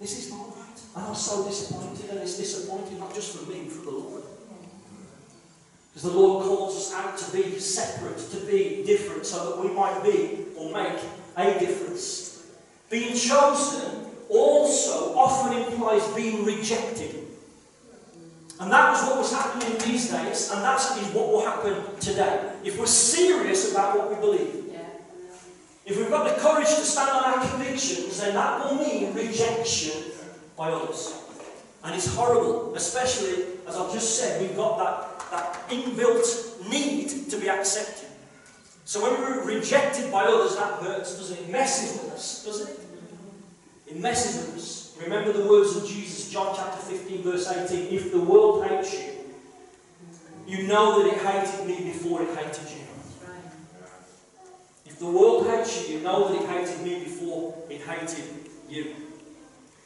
This 0.00 0.18
is 0.18 0.30
not 0.30 0.48
right. 0.56 0.80
And 0.94 1.04
I 1.06 1.08
was 1.08 1.24
so 1.24 1.44
disappointed, 1.44 2.10
and 2.10 2.18
it's 2.20 2.36
disappointing 2.36 2.98
not 2.98 3.14
just 3.14 3.36
for 3.36 3.50
me, 3.50 3.68
for 3.68 3.84
the 3.84 3.90
Lord. 3.90 4.22
Because 5.92 6.12
the 6.12 6.18
Lord 6.18 6.44
calls 6.44 6.76
us 6.76 6.92
out 6.92 7.16
to 7.16 7.32
be 7.36 7.58
separate, 7.58 8.18
to 8.30 8.36
be 8.46 8.82
different, 8.84 9.24
so 9.24 9.50
that 9.50 9.64
we 9.64 9.74
might 9.74 10.02
be 10.02 10.44
or 10.56 10.70
make 10.70 10.98
a 11.36 11.58
difference. 11.58 12.46
Being 12.90 13.16
chosen 13.16 14.06
also 14.28 15.16
often 15.16 15.56
implies 15.56 16.06
being 16.08 16.44
rejected. 16.44 17.24
And 18.60 18.70
that 18.72 18.90
was 18.90 19.02
what 19.02 19.18
was 19.18 19.32
happening 19.32 19.78
these 19.78 20.10
days, 20.10 20.50
and 20.50 20.62
that's 20.62 20.94
what 21.14 21.28
will 21.28 21.44
happen 21.44 21.82
today. 22.00 22.52
If 22.64 22.78
we're 22.78 22.86
serious 22.86 23.72
about 23.72 23.98
what 23.98 24.08
we 24.10 24.16
believe, 24.16 24.65
if 25.86 25.96
we've 25.96 26.10
got 26.10 26.28
the 26.28 26.40
courage 26.40 26.68
to 26.68 26.84
stand 26.84 27.10
on 27.10 27.24
our 27.24 27.48
convictions, 27.48 28.20
then 28.20 28.34
that 28.34 28.64
will 28.64 28.76
mean 28.76 29.14
rejection 29.14 30.02
by 30.56 30.70
others. 30.70 31.22
And 31.84 31.94
it's 31.94 32.14
horrible, 32.14 32.74
especially, 32.74 33.44
as 33.66 33.76
I've 33.76 33.92
just 33.92 34.18
said, 34.18 34.42
we've 34.42 34.56
got 34.56 34.78
that 34.78 35.16
that 35.30 35.68
inbuilt 35.68 36.68
need 36.68 37.30
to 37.30 37.36
be 37.38 37.48
accepted. 37.48 38.08
So 38.84 39.02
when 39.02 39.20
we're 39.20 39.44
rejected 39.44 40.12
by 40.12 40.24
others, 40.24 40.56
that 40.56 40.80
hurts, 40.80 41.18
doesn't 41.18 41.38
it? 41.38 41.42
It 41.42 41.50
messes 41.50 42.02
with 42.02 42.12
us, 42.12 42.44
doesn't 42.44 42.70
it? 42.70 42.80
It 43.88 44.00
messes 44.00 44.46
with 44.46 44.56
us. 44.56 44.96
Remember 45.02 45.32
the 45.32 45.48
words 45.48 45.76
of 45.76 45.86
Jesus, 45.86 46.30
John 46.30 46.54
chapter 46.54 46.78
15, 46.78 47.22
verse 47.22 47.50
18. 47.50 47.92
If 47.92 48.12
the 48.12 48.20
world 48.20 48.66
hates 48.66 48.94
you, 48.94 49.12
you 50.46 50.68
know 50.68 51.02
that 51.02 51.12
it 51.12 51.20
hated 51.20 51.66
me 51.66 51.92
before 51.92 52.22
it 52.22 52.28
hated 52.36 52.70
you. 52.70 52.85
The 54.98 55.06
world 55.06 55.46
hates 55.46 55.88
you, 55.88 55.98
you 55.98 56.02
know 56.02 56.28
that 56.28 56.42
it 56.42 56.48
hated 56.48 56.80
me 56.82 57.04
before 57.04 57.54
it 57.68 57.82
hated 57.82 58.24
you. 58.68 58.94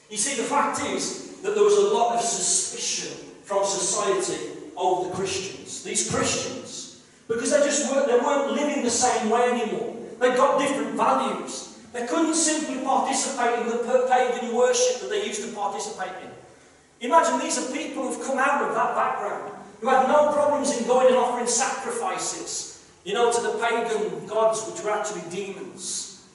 You 0.09 0.17
see, 0.17 0.41
the 0.41 0.49
fact 0.49 0.83
is 0.85 1.41
that 1.43 1.55
there 1.55 1.65
was 1.65 1.77
a 1.77 1.95
lot 1.95 2.17
of 2.17 2.21
suspicion 2.21 3.17
from 3.45 3.65
society 3.65 4.59
of 4.77 5.05
the 5.05 5.11
Christians. 5.15 5.83
These 5.83 6.11
Christians, 6.11 7.03
because 7.27 7.51
they 7.51 7.59
just 7.59 7.93
weren't, 7.93 8.07
they 8.07 8.19
weren't 8.19 8.53
living 8.53 8.85
the 8.85 8.91
same 8.91 9.31
way 9.31 9.51
anymore. 9.51 9.97
They 10.21 10.37
got 10.37 10.59
different 10.61 10.97
values. 10.97 11.79
They 11.93 12.07
couldn't 12.07 12.35
simply 12.35 12.85
participate 12.85 13.61
in 13.61 13.67
the 13.69 14.07
pagan 14.09 14.55
worship 14.55 15.01
that 15.01 15.11
they 15.11 15.27
used 15.27 15.43
to 15.43 15.53
participate 15.55 16.13
in. 16.23 17.09
Imagine 17.09 17.41
these 17.41 17.59
are 17.59 17.73
people 17.73 18.07
who've 18.07 18.25
come 18.25 18.39
out 18.39 18.69
of 18.69 18.75
that 18.75 18.95
background, 18.95 19.53
who 19.81 19.89
had 19.89 20.07
no 20.07 20.33
problems 20.33 20.77
in 20.77 20.87
going 20.87 21.09
and 21.09 21.17
offering 21.17 21.47
sacrifices, 21.47 22.80
you 23.05 23.15
know, 23.15 23.33
to 23.33 23.41
the 23.41 23.59
pagan 23.59 24.27
gods, 24.27 24.67
which 24.71 24.85
were 24.85 24.91
actually 24.91 25.23
demons. 25.31 26.27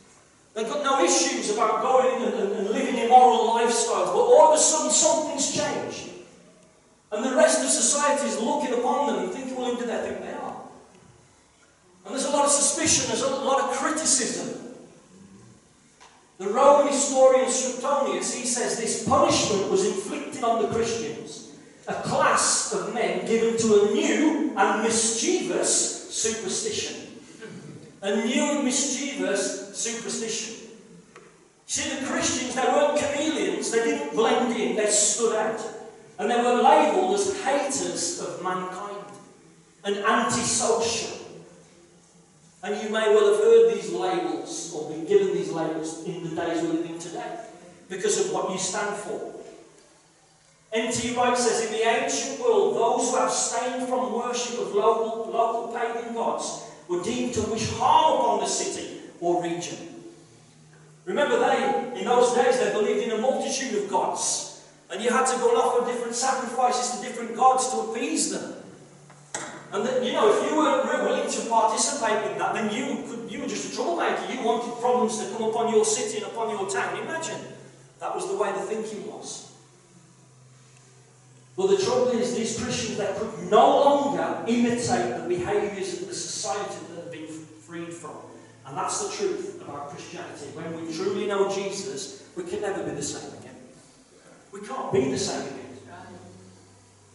They've 0.53 0.67
got 0.67 0.83
no 0.83 1.03
issues 1.03 1.51
about 1.51 1.81
going 1.81 2.23
and, 2.23 2.33
and, 2.33 2.69
living 2.69 2.97
immoral 2.97 3.49
lifestyles, 3.49 4.07
but 4.07 4.15
all 4.15 4.53
of 4.53 4.55
a 4.55 4.57
sudden 4.57 4.89
something's 4.89 5.53
changed. 5.53 6.09
And 7.11 7.23
the 7.23 7.35
rest 7.35 7.63
of 7.63 7.69
society 7.69 8.29
is 8.29 8.39
looking 8.39 8.73
upon 8.73 9.07
them 9.07 9.23
and 9.25 9.33
thinking, 9.33 9.55
well, 9.55 9.71
who 9.71 9.81
do 9.81 9.85
they 9.85 9.97
think 9.97 10.21
they 10.21 10.33
are? 10.33 10.55
And 12.05 12.13
there's 12.13 12.25
a 12.25 12.31
lot 12.31 12.45
of 12.45 12.51
suspicion, 12.51 13.07
there's 13.07 13.21
a 13.21 13.35
lot 13.35 13.61
of 13.61 13.75
criticism. 13.75 14.75
The 16.37 16.47
Roman 16.47 16.91
historian 16.91 17.49
Suetonius, 17.49 18.33
he 18.33 18.45
says 18.45 18.77
this 18.77 19.07
punishment 19.07 19.69
was 19.69 19.85
inflicted 19.85 20.43
on 20.43 20.61
the 20.61 20.67
Christians, 20.69 21.51
a 21.87 21.93
class 21.93 22.73
of 22.73 22.93
men 22.93 23.25
given 23.25 23.57
to 23.57 23.83
a 23.83 23.91
new 23.93 24.53
and 24.55 24.83
mischievous 24.83 26.04
superstition. 26.15 26.95
A 28.01 28.25
new 28.25 28.43
and 28.51 28.63
mischievous 28.63 29.75
superstition. 29.75 30.69
See, 31.65 31.89
the 31.95 32.05
Christians, 32.05 32.55
they 32.55 32.61
weren't 32.61 32.97
chameleons, 32.97 33.71
they 33.71 33.83
didn't 33.83 34.15
blend 34.15 34.55
in, 34.55 34.75
they 34.75 34.85
stood 34.85 35.35
out. 35.35 35.59
And 36.17 36.31
they 36.31 36.37
were 36.37 36.61
labelled 36.61 37.15
as 37.15 37.41
haters 37.43 38.21
of 38.21 38.41
mankind 38.41 39.05
and 39.83 39.97
antisocial. 39.97 41.17
And 42.63 42.81
you 42.81 42.89
may 42.89 43.13
well 43.13 43.33
have 43.33 43.43
heard 43.43 43.73
these 43.73 43.91
labels 43.91 44.73
or 44.73 44.89
been 44.89 45.05
given 45.05 45.33
these 45.33 45.51
labels 45.51 46.05
in 46.05 46.23
the 46.23 46.35
days 46.35 46.61
we're 46.63 46.73
living 46.73 46.97
today 46.97 47.39
because 47.89 48.25
of 48.25 48.31
what 48.31 48.51
you 48.51 48.57
stand 48.57 48.95
for. 48.95 49.34
N.T. 50.75 51.15
Wright 51.15 51.37
says, 51.37 51.65
in 51.65 51.71
the 51.71 51.87
ancient 51.87 52.37
world, 52.41 52.75
those 52.75 53.09
who 53.09 53.17
abstained 53.17 53.87
from 53.87 54.13
worship 54.13 54.59
of 54.59 54.75
local, 54.75 55.31
local 55.31 55.73
pagan 55.73 56.13
gods 56.13 56.69
were 56.89 57.01
deemed 57.01 57.33
to 57.35 57.41
wish 57.43 57.71
harm 57.71 58.19
upon 58.19 58.39
the 58.41 58.45
city 58.45 58.99
or 59.21 59.41
region. 59.41 59.77
Remember, 61.05 61.39
they, 61.39 61.97
in 61.97 62.03
those 62.03 62.35
days, 62.35 62.59
they 62.59 62.73
believed 62.73 63.07
in 63.07 63.11
a 63.11 63.21
multitude 63.21 63.83
of 63.83 63.89
gods. 63.89 64.67
And 64.91 65.01
you 65.01 65.09
had 65.11 65.25
to 65.27 65.37
go 65.37 65.49
and 65.49 65.57
offer 65.57 65.89
different 65.89 66.13
sacrifices 66.13 66.99
to 66.99 67.07
different 67.07 67.37
gods 67.37 67.71
to 67.71 67.79
appease 67.79 68.31
them. 68.31 68.55
And 69.71 69.85
that, 69.85 70.03
you 70.03 70.11
know, 70.11 70.29
if 70.29 70.51
you 70.51 70.57
weren't 70.57 70.85
willing 70.85 71.29
to 71.29 71.49
participate 71.49 72.31
in 72.31 72.37
that, 72.37 72.53
then 72.53 72.69
you 72.73 73.07
could, 73.07 73.31
you 73.31 73.41
were 73.41 73.47
just 73.47 73.71
a 73.71 73.75
troublemaker. 73.75 74.29
You 74.29 74.43
wanted 74.43 74.77
problems 74.81 75.23
to 75.23 75.31
come 75.31 75.49
upon 75.49 75.73
your 75.73 75.85
city 75.85 76.17
and 76.17 76.27
upon 76.27 76.49
your 76.49 76.69
town. 76.69 76.99
Imagine. 77.01 77.39
That 78.01 78.13
was 78.13 78.27
the 78.27 78.35
way 78.35 78.51
the 78.51 78.59
thinking 78.59 79.07
was. 79.07 79.54
Well, 81.55 81.67
the 81.67 81.77
trouble 81.77 82.09
is, 82.09 82.35
these 82.35 82.61
Christians, 82.61 82.97
they 82.97 83.13
could 83.17 83.49
no 83.49 83.79
longer 83.79 84.43
imitate 84.47 85.21
the 85.21 85.25
behaviours 85.27 86.01
of 86.01 86.09
the 86.09 86.13
society 86.13 86.75
that 86.89 87.11
they've 87.11 87.27
been 87.27 87.29
freed 87.29 87.93
from. 87.93 88.17
And 88.65 88.77
that's 88.77 89.07
the 89.07 89.15
truth 89.15 89.61
about 89.61 89.89
Christianity. 89.89 90.47
When 90.53 90.85
we 90.85 90.93
truly 90.93 91.27
know 91.27 91.53
Jesus, 91.53 92.27
we 92.35 92.43
can 92.43 92.61
never 92.61 92.83
be 92.83 92.91
the 92.91 93.01
same 93.01 93.39
again. 93.39 93.55
We 94.51 94.61
can't 94.61 94.91
be 94.91 95.11
the 95.11 95.17
same 95.17 95.47
again. 95.47 95.59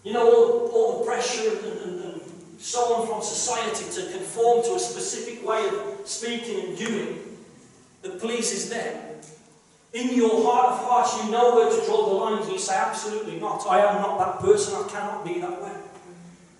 You 0.04 0.14
know, 0.14 0.32
all, 0.32 0.68
all 0.68 0.98
the 1.00 1.04
pressure 1.04 1.50
and, 1.50 1.80
and, 1.80 2.04
and 2.04 2.22
so 2.58 2.94
on 2.94 3.06
from 3.06 3.22
society 3.22 3.84
to 4.00 4.12
conform 4.12 4.64
to 4.64 4.74
a 4.74 4.78
specific 4.78 5.46
way 5.46 5.68
of 5.68 6.08
speaking 6.08 6.68
and 6.68 6.78
doing 6.78 7.36
that 8.02 8.18
pleases 8.18 8.70
them. 8.70 9.09
In 9.92 10.14
your 10.14 10.44
heart 10.44 10.72
of 10.72 10.78
hearts, 10.86 11.24
you 11.24 11.30
know 11.30 11.54
where 11.56 11.68
to 11.68 11.86
draw 11.86 12.08
the 12.08 12.14
lines, 12.14 12.44
and 12.44 12.52
you 12.52 12.58
say, 12.58 12.76
Absolutely 12.76 13.40
not. 13.40 13.66
I 13.68 13.80
am 13.80 14.00
not 14.00 14.18
that 14.18 14.38
person. 14.40 14.74
I 14.74 14.88
cannot 14.88 15.24
be 15.24 15.40
that 15.40 15.62
way. 15.62 15.72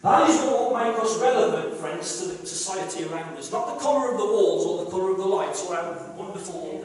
That 0.03 0.31
is 0.31 0.37
what 0.41 0.59
will 0.59 0.75
make 0.79 0.99
us 0.99 1.19
relevant, 1.21 1.75
friends, 1.77 2.21
to 2.21 2.29
the 2.29 2.47
society 2.47 3.05
around 3.05 3.37
us. 3.37 3.53
Not 3.53 3.75
the 3.75 3.81
colour 3.85 4.13
of 4.13 4.19
the 4.19 4.25
walls 4.25 4.65
or 4.65 4.83
the 4.85 4.91
colour 4.91 5.11
of 5.13 5.19
the 5.19 5.27
lights 5.27 5.63
or 5.67 5.77
how 5.77 5.93
wonderful 6.17 6.83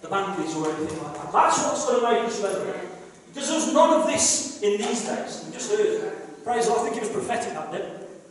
the 0.00 0.08
band 0.08 0.38
or 0.38 0.70
anything 0.70 1.02
like 1.02 1.12
that. 1.14 1.30
That's 1.32 1.58
what's 1.62 1.84
going 1.86 2.00
to 2.00 2.10
make 2.10 2.24
us 2.24 2.40
relevant. 2.42 2.88
Because 3.28 3.48
there's 3.50 3.70
none 3.74 4.00
of 4.00 4.06
this 4.06 4.62
in 4.62 4.78
these 4.80 5.04
days. 5.04 5.44
We 5.46 5.52
just 5.52 5.70
heard. 5.70 6.12
Praise 6.42 6.66
God. 6.68 6.78
I 6.78 6.82
think 6.84 6.96
it 6.96 7.00
was 7.00 7.10
prophetic 7.10 7.52
that 7.52 7.70
bit. 7.70 7.84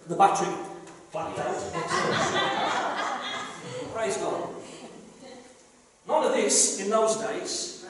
The 0.07 0.15
battery 0.15 0.51
flapped 1.11 1.37
out. 1.39 1.53
Praise 3.93 4.17
God. 4.17 4.49
None 6.07 6.25
of 6.25 6.33
this 6.33 6.79
in 6.81 6.89
those 6.89 7.17
days. 7.17 7.85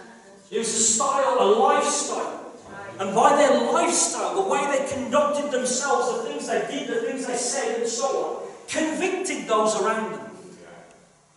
It 0.52 0.60
was 0.60 0.70
a 0.70 0.84
style, 0.84 1.38
a 1.40 1.46
lifestyle. 1.46 2.52
And 3.00 3.16
by 3.16 3.36
their 3.36 3.72
lifestyle, 3.72 4.36
the 4.36 4.50
way 4.50 4.66
they 4.68 4.94
conducted 4.94 5.52
themselves, 5.52 6.16
the 6.18 6.30
things 6.30 6.48
they 6.48 6.66
did, 6.70 6.88
the 6.88 7.02
things 7.02 7.26
they 7.26 7.36
said, 7.36 7.80
and 7.80 7.90
so 7.90 8.06
on, 8.06 8.48
convicted 8.68 9.48
those 9.48 9.82
around 9.82 10.14
them. 10.14 10.30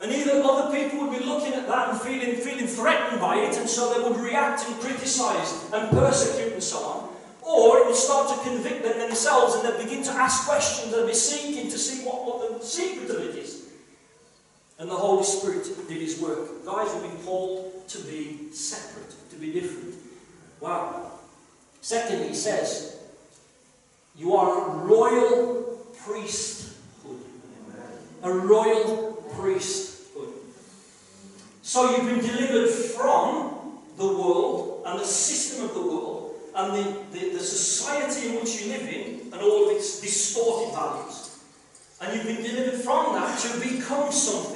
And 0.03 0.13
either 0.13 0.43
other 0.43 0.77
people 0.77 1.07
would 1.07 1.19
be 1.19 1.25
looking 1.25 1.55
at 1.55 1.67
that 1.69 1.91
and 1.91 2.01
feeling, 2.01 2.37
feeling 2.37 2.67
threatened 2.67 3.21
by 3.21 3.37
it, 3.37 3.57
and 3.57 3.69
so 3.69 3.95
they 3.95 4.07
would 4.07 4.21
react 4.21 4.67
and 4.67 4.79
criticise 4.79 5.65
and 5.73 5.91
persecute 5.91 6.53
and 6.53 6.63
so 6.63 6.79
on. 6.79 7.09
Or 7.43 7.79
it 7.79 7.87
would 7.87 7.97
start 7.97 8.29
to 8.29 8.49
convict 8.49 8.83
them 8.83 8.99
themselves 8.99 9.55
and 9.55 9.65
they'd 9.65 9.83
begin 9.83 10.03
to 10.05 10.11
ask 10.11 10.47
questions 10.47 10.93
and 10.93 11.07
be 11.07 11.15
seeking 11.15 11.71
to 11.71 11.79
see 11.79 12.05
what, 12.05 12.27
what 12.27 12.61
the 12.61 12.67
secret 12.67 13.09
of 13.09 13.23
it 13.23 13.37
is. 13.37 13.66
And 14.79 14.91
the 14.91 14.95
Holy 14.95 15.25
Spirit 15.25 15.67
did 15.89 16.01
his 16.01 16.21
work. 16.21 16.65
Guys, 16.67 16.93
we've 16.95 17.11
been 17.11 17.23
called 17.23 17.89
to 17.89 17.99
be 18.01 18.53
separate, 18.53 19.15
to 19.31 19.37
be 19.37 19.53
different. 19.53 19.95
Wow. 20.61 21.13
Secondly, 21.81 22.29
he 22.29 22.35
says, 22.35 22.99
you 24.17 24.35
are 24.35 24.69
a 24.69 24.77
royal 24.85 25.87
priesthood. 26.05 27.21
A 28.23 28.33
royal 28.33 29.25
priesthood. 29.37 30.33
So 31.63 31.91
you've 31.91 32.07
been 32.07 32.27
delivered 32.27 32.71
from 32.71 33.79
the 33.97 34.07
world 34.07 34.83
and 34.87 35.01
the 35.01 35.05
system 35.05 35.65
of 35.67 35.75
the 35.75 35.81
world 35.81 36.35
and 36.55 36.73
the, 36.73 37.19
the, 37.19 37.31
the 37.35 37.41
society 37.41 38.29
in 38.29 38.35
which 38.37 38.63
you 38.63 38.73
live 38.73 38.89
in 38.89 39.33
and 39.33 39.43
all 39.43 39.69
of 39.69 39.77
its 39.77 40.01
distorted 40.01 40.75
values. 40.75 41.39
And 42.01 42.15
you've 42.15 42.27
been 42.27 42.43
delivered 42.43 42.81
from 42.81 43.15
that 43.15 43.39
to 43.41 43.61
become 43.61 44.11
something. 44.11 44.56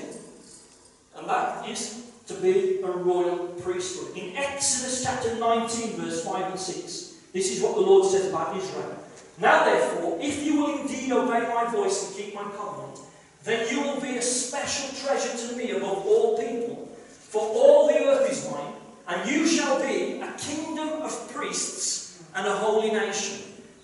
And 1.21 1.29
that 1.29 1.69
is 1.69 2.11
to 2.29 2.35
be 2.35 2.81
a 2.83 2.91
royal 2.91 3.49
priesthood. 3.61 4.17
In 4.17 4.35
Exodus 4.37 5.05
chapter 5.05 5.35
19, 5.37 5.93
verse 6.01 6.25
5 6.25 6.51
and 6.53 6.59
6, 6.59 7.15
this 7.35 7.57
is 7.57 7.63
what 7.63 7.75
the 7.75 7.81
Lord 7.83 8.11
says 8.11 8.31
about 8.31 8.57
Israel. 8.57 8.97
Now, 9.39 9.65
therefore, 9.65 10.19
if 10.21 10.43
you 10.45 10.63
will 10.63 10.81
indeed 10.81 11.13
obey 11.13 11.41
my 11.53 11.71
voice 11.71 12.09
and 12.09 12.17
keep 12.17 12.35
my 12.35 12.43
covenant, 12.57 13.01
then 13.45 13.69
you 13.71 13.83
will 13.83 14.01
be 14.01 14.17
a 14.17 14.23
special 14.23 14.97
treasure 15.07 15.49
to 15.49 15.57
me 15.57 15.73
above 15.73 16.07
all 16.07 16.39
people. 16.39 16.89
For 17.07 17.43
all 17.43 17.89
the 17.89 17.99
earth 17.99 18.31
is 18.31 18.51
mine, 18.51 18.73
and 19.09 19.31
you 19.31 19.47
shall 19.47 19.79
be 19.79 20.21
a 20.21 20.33
kingdom 20.39 21.03
of 21.03 21.33
priests 21.33 22.23
and 22.35 22.47
a 22.47 22.57
holy 22.57 22.91
nation. 22.91 23.43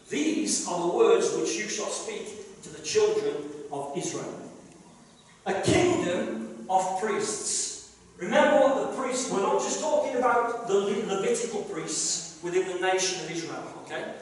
These 0.09 0.66
are 0.68 0.88
the 0.88 0.96
words 0.96 1.35
which 1.37 1.57
you 1.57 1.68
shall 1.68 1.88
speak 1.88 2.62
to 2.62 2.70
the 2.70 2.83
children 2.83 3.35
of 3.70 3.92
Israel. 3.96 4.40
A 5.46 5.61
kingdom 5.62 6.45
of 6.68 7.00
priests. 7.00 7.96
Remember 8.18 8.61
what 8.61 8.90
the 8.90 9.02
priests, 9.02 9.31
we're 9.31 9.42
not 9.42 9.61
just 9.61 9.81
talking 9.81 10.16
about 10.16 10.66
the 10.68 10.74
Levitical 10.74 11.62
priests 11.62 12.40
within 12.42 12.66
the 12.68 12.81
nation 12.81 13.24
of 13.24 13.31
Israel, 13.31 13.62
okay? 13.85 14.12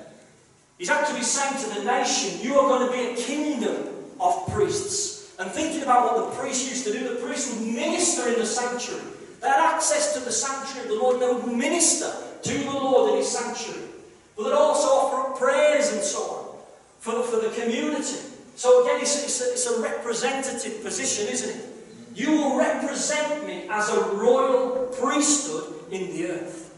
He's 0.78 0.90
actually 0.90 1.22
saying 1.22 1.62
to 1.62 1.80
the 1.80 1.84
nation, 1.84 2.40
you 2.40 2.58
are 2.58 2.68
going 2.68 2.86
to 2.86 2.92
be 2.92 3.12
a 3.12 3.24
kingdom 3.24 3.94
of 4.20 4.48
priests. 4.48 5.34
And 5.38 5.50
thinking 5.50 5.82
about 5.82 6.04
what 6.04 6.30
the 6.30 6.40
priests 6.40 6.68
used 6.68 6.84
to 6.86 6.92
do, 6.92 7.14
the 7.14 7.20
priests 7.20 7.54
would 7.54 7.66
minister 7.66 8.28
in 8.28 8.38
the 8.38 8.46
sanctuary. 8.46 9.04
They 9.40 9.48
had 9.48 9.74
access 9.74 10.14
to 10.14 10.20
the 10.20 10.32
sanctuary 10.32 10.88
of 10.88 10.94
the 10.94 11.00
Lord, 11.00 11.20
they 11.20 11.32
would 11.32 11.56
minister 11.56 12.10
to 12.42 12.58
the 12.58 12.70
Lord 12.70 13.12
in 13.12 13.18
his 13.18 13.28
sanctuary. 13.28 13.88
But 14.36 14.44
they'd 14.44 14.54
also 14.54 14.88
offer 14.88 15.28
up 15.28 15.38
prayers 15.38 15.92
and 15.92 16.02
so 16.02 16.18
on 16.20 16.56
for, 16.98 17.22
for 17.22 17.36
the 17.36 17.54
community. 17.54 18.16
So 18.56 18.84
again, 18.84 19.00
it's, 19.00 19.22
it's, 19.22 19.40
a, 19.40 19.52
it's 19.52 19.66
a 19.66 19.82
representative 19.82 20.82
position, 20.82 21.28
isn't 21.28 21.50
it? 21.50 21.73
You 22.14 22.30
will 22.30 22.58
represent 22.58 23.46
me 23.46 23.66
as 23.68 23.88
a 23.90 24.00
royal 24.14 24.86
priesthood 24.98 25.74
in 25.90 26.12
the 26.12 26.30
earth. 26.30 26.74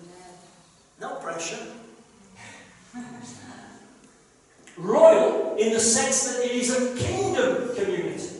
No 1.00 1.16
pressure. 1.16 1.62
Royal 4.78 5.56
in 5.56 5.72
the 5.72 5.80
sense 5.80 6.24
that 6.24 6.44
it 6.44 6.52
is 6.52 6.70
a 6.70 6.96
kingdom 6.96 7.74
community. 7.74 8.30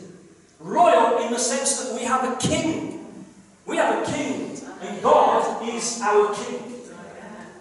Royal 0.59 1.23
in 1.23 1.31
the 1.31 1.39
sense 1.39 1.83
that 1.83 1.93
we 1.95 2.03
have 2.05 2.33
a 2.33 2.35
king. 2.37 3.25
We 3.65 3.77
have 3.77 4.07
a 4.07 4.11
king, 4.11 4.59
and 4.81 5.01
God 5.03 5.67
is 5.67 6.01
our 6.01 6.33
king. 6.33 6.73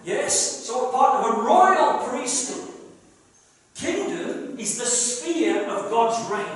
Yes? 0.05 0.65
So 0.67 0.93
part 0.93 1.25
of 1.25 1.37
a 1.37 1.43
royal 1.43 2.09
priesthood. 2.09 2.73
Kingdom 3.75 4.59
is 4.59 4.79
the 4.79 4.87
sphere 4.87 5.67
of 5.67 5.91
God's 5.91 6.31
reign. 6.31 6.56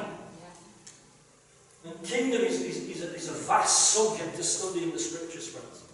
Kingdom 2.05 2.43
is, 2.43 2.63
is, 2.63 2.89
is, 2.89 3.03
a, 3.03 3.15
is 3.15 3.29
a 3.29 3.33
vast 3.33 3.91
subject 3.91 4.37
to 4.37 4.43
study 4.43 4.85
in 4.85 4.91
the 4.91 4.99
scriptures, 4.99 5.49
friends. 5.49 5.85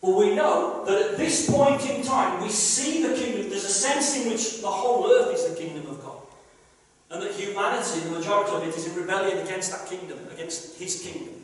But 0.00 0.16
we 0.16 0.34
know 0.34 0.84
that 0.86 1.12
at 1.12 1.16
this 1.16 1.48
point 1.48 1.88
in 1.88 2.02
time, 2.02 2.42
we 2.42 2.48
see 2.48 3.06
the 3.06 3.14
kingdom. 3.14 3.50
There's 3.50 3.64
a 3.64 3.68
sense 3.68 4.16
in 4.16 4.30
which 4.30 4.60
the 4.60 4.66
whole 4.66 5.10
earth 5.10 5.34
is 5.34 5.48
the 5.48 5.54
kingdom 5.54 5.86
of 5.90 6.02
God. 6.02 6.18
And 7.10 7.22
that 7.22 7.32
humanity, 7.32 8.00
the 8.00 8.10
majority 8.10 8.52
of 8.52 8.62
it, 8.62 8.74
is 8.74 8.86
in 8.86 8.96
rebellion 8.96 9.38
against 9.38 9.70
that 9.70 9.88
kingdom, 9.88 10.18
against 10.32 10.78
his 10.78 11.02
kingdom. 11.02 11.34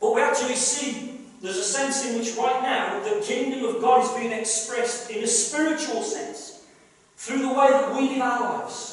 But 0.00 0.14
we 0.14 0.22
actually 0.22 0.56
see 0.56 1.20
there's 1.40 1.56
a 1.56 1.64
sense 1.64 2.04
in 2.04 2.18
which 2.18 2.36
right 2.36 2.62
now 2.62 3.00
the 3.02 3.24
kingdom 3.24 3.64
of 3.64 3.80
God 3.80 4.04
is 4.04 4.10
being 4.10 4.32
expressed 4.32 5.10
in 5.10 5.22
a 5.24 5.26
spiritual 5.26 6.02
sense 6.02 6.64
through 7.16 7.40
the 7.40 7.48
way 7.48 7.70
that 7.70 7.94
we 7.94 8.10
live 8.10 8.22
our 8.22 8.58
lives. 8.58 8.89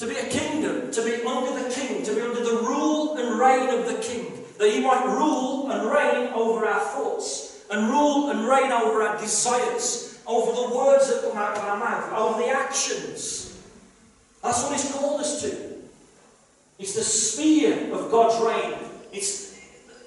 To 0.00 0.06
be 0.06 0.16
a 0.16 0.26
kingdom, 0.30 0.90
to 0.92 1.04
be 1.04 1.22
under 1.26 1.62
the 1.62 1.68
king, 1.68 2.02
to 2.04 2.14
be 2.14 2.22
under 2.22 2.42
the 2.42 2.62
rule 2.62 3.18
and 3.18 3.38
reign 3.38 3.68
of 3.68 3.86
the 3.86 4.02
king 4.02 4.46
that 4.58 4.72
He 4.72 4.80
might 4.80 5.04
rule 5.04 5.70
and 5.70 5.90
reign 5.90 6.32
over 6.32 6.64
our 6.64 6.80
thoughts, 6.80 7.66
and 7.70 7.86
rule 7.90 8.30
and 8.30 8.48
reign 8.48 8.72
over 8.72 9.02
our 9.02 9.20
desires, 9.20 10.18
over 10.26 10.52
the 10.52 10.74
words 10.74 11.08
that 11.08 11.22
come 11.22 11.36
out 11.36 11.54
of 11.54 11.64
our 11.64 11.76
mouth, 11.76 12.12
over 12.14 12.40
the 12.40 12.48
actions. 12.48 13.58
That's 14.42 14.62
what 14.62 14.72
He's 14.72 14.90
called 14.90 15.20
us 15.20 15.42
to. 15.42 15.54
It's 16.78 16.94
the 16.94 17.02
sphere 17.02 17.92
of 17.92 18.10
God's 18.10 18.42
reign. 18.42 18.78
It's 19.12 19.54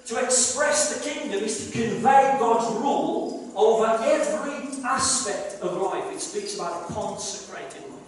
to 0.07 0.17
express 0.17 0.97
the 0.97 1.07
kingdom 1.07 1.43
is 1.43 1.67
to 1.67 1.71
convey 1.71 2.37
God's 2.39 2.81
rule 2.81 3.51
over 3.55 3.85
every 3.85 4.83
aspect 4.83 5.61
of 5.61 5.79
life. 5.79 6.11
It 6.11 6.19
speaks 6.19 6.55
about 6.55 6.89
a 6.89 6.93
consecrated 6.93 7.83
life. 7.91 8.02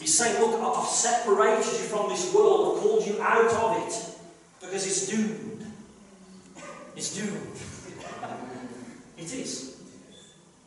He's 0.00 0.16
saying, 0.16 0.40
Look, 0.40 0.60
I've 0.60 0.86
separated 0.86 1.64
you 1.64 1.86
from 1.86 2.08
this 2.08 2.32
world, 2.34 2.76
I've 2.76 2.82
called 2.82 3.06
you 3.06 3.22
out 3.22 3.46
of 3.46 3.86
it 3.86 4.14
because 4.60 4.86
it's 4.86 5.08
doomed. 5.08 5.66
It's 6.96 7.16
doomed. 7.16 7.56
it 9.18 9.34
is. 9.34 9.80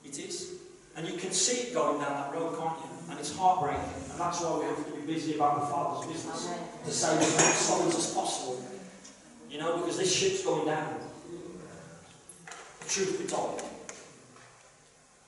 It 0.06 0.20
is. 0.20 0.54
And 0.96 1.08
you 1.08 1.18
can 1.18 1.32
see 1.32 1.68
it 1.68 1.74
going 1.74 2.00
down 2.00 2.12
that 2.12 2.34
road, 2.34 2.58
can't 2.58 2.80
you? 2.80 3.12
And 3.12 3.20
it's 3.20 3.36
heartbreaking. 3.36 3.84
And 4.12 4.20
that's 4.20 4.42
why 4.42 4.60
we 4.60 4.66
have 4.66 4.86
to 4.86 4.92
be 4.92 5.14
busy 5.14 5.36
about 5.36 5.62
the 5.62 5.68
Father's 5.68 6.12
business. 6.12 6.50
To 6.86 6.92
save 6.92 7.20
as 7.20 7.38
many 7.38 7.54
souls 7.54 7.96
as 7.96 8.14
possible. 8.14 8.64
You 9.50 9.60
know, 9.60 9.78
because 9.78 9.98
this 9.98 10.14
ship's 10.14 10.44
going 10.44 10.66
down. 10.66 10.96
Truth 12.88 13.20
be 13.22 13.28
told. 13.28 13.62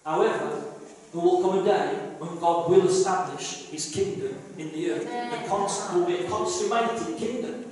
However, 0.05 0.63
there 1.11 1.21
will 1.21 1.41
come 1.41 1.59
a 1.59 1.63
day 1.63 1.93
when 2.19 2.39
God 2.39 2.69
will 2.69 2.87
establish 2.87 3.65
his 3.65 3.91
kingdom 3.91 4.37
in 4.57 4.71
the 4.71 4.91
earth. 4.91 5.05
The 5.05 5.97
will 5.97 6.05
be 6.05 6.17
a 6.17 6.29
consummated 6.29 7.17
kingdom. 7.17 7.65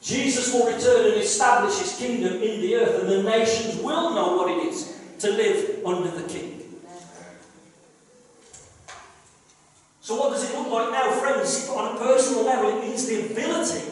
Jesus 0.00 0.52
will 0.52 0.66
return 0.66 1.12
and 1.12 1.20
establish 1.20 1.78
his 1.78 1.96
kingdom 1.96 2.34
in 2.34 2.60
the 2.60 2.76
earth, 2.76 3.02
and 3.02 3.10
the 3.10 3.22
nations 3.22 3.82
will 3.82 4.14
know 4.14 4.36
what 4.36 4.50
it 4.50 4.68
is 4.68 5.00
to 5.20 5.30
live 5.30 5.84
under 5.84 6.10
the 6.10 6.28
king. 6.28 6.56
So, 10.00 10.14
what 10.14 10.30
does 10.30 10.48
it 10.48 10.56
look 10.56 10.70
like 10.70 10.92
now, 10.92 11.10
friends? 11.12 11.68
On 11.68 11.96
a 11.96 11.98
personal 11.98 12.44
level, 12.44 12.78
it 12.78 12.86
means 12.86 13.06
the 13.06 13.26
ability 13.32 13.82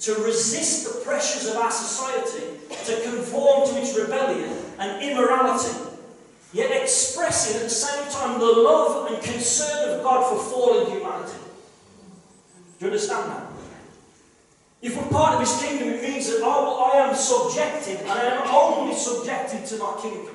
to 0.00 0.14
resist 0.22 0.84
the 0.84 1.00
pressures 1.04 1.48
of 1.48 1.56
our 1.56 1.70
society, 1.70 2.46
to 2.84 3.02
conform 3.02 3.68
to 3.68 3.80
its 3.80 3.98
rebellion 3.98 4.56
and 4.78 5.02
immorality, 5.02 5.76
yet 6.54 6.70
expressing 6.70 7.56
at 7.56 7.64
the 7.64 7.68
same 7.68 8.10
time 8.10 8.38
the 8.38 8.46
love 8.46 9.10
and 9.10 9.22
concern 9.22 9.98
of 9.98 10.04
God 10.04 10.30
for 10.30 10.38
fallen 10.38 10.90
humanity. 10.90 11.38
Do 12.78 12.86
you 12.86 12.92
understand 12.92 13.30
that? 13.30 13.46
If 14.80 14.96
we're 14.96 15.10
part 15.10 15.34
of 15.34 15.40
his 15.40 15.60
kingdom, 15.60 15.88
it 15.88 16.02
means 16.02 16.28
that 16.30 16.44
I 16.44 17.08
am 17.08 17.14
subjected, 17.14 18.00
and 18.00 18.10
I 18.10 18.22
am 18.24 18.48
only 18.54 18.94
subjected 18.94 19.66
to 19.66 19.78
my 19.78 19.98
kingdom. 20.00 20.34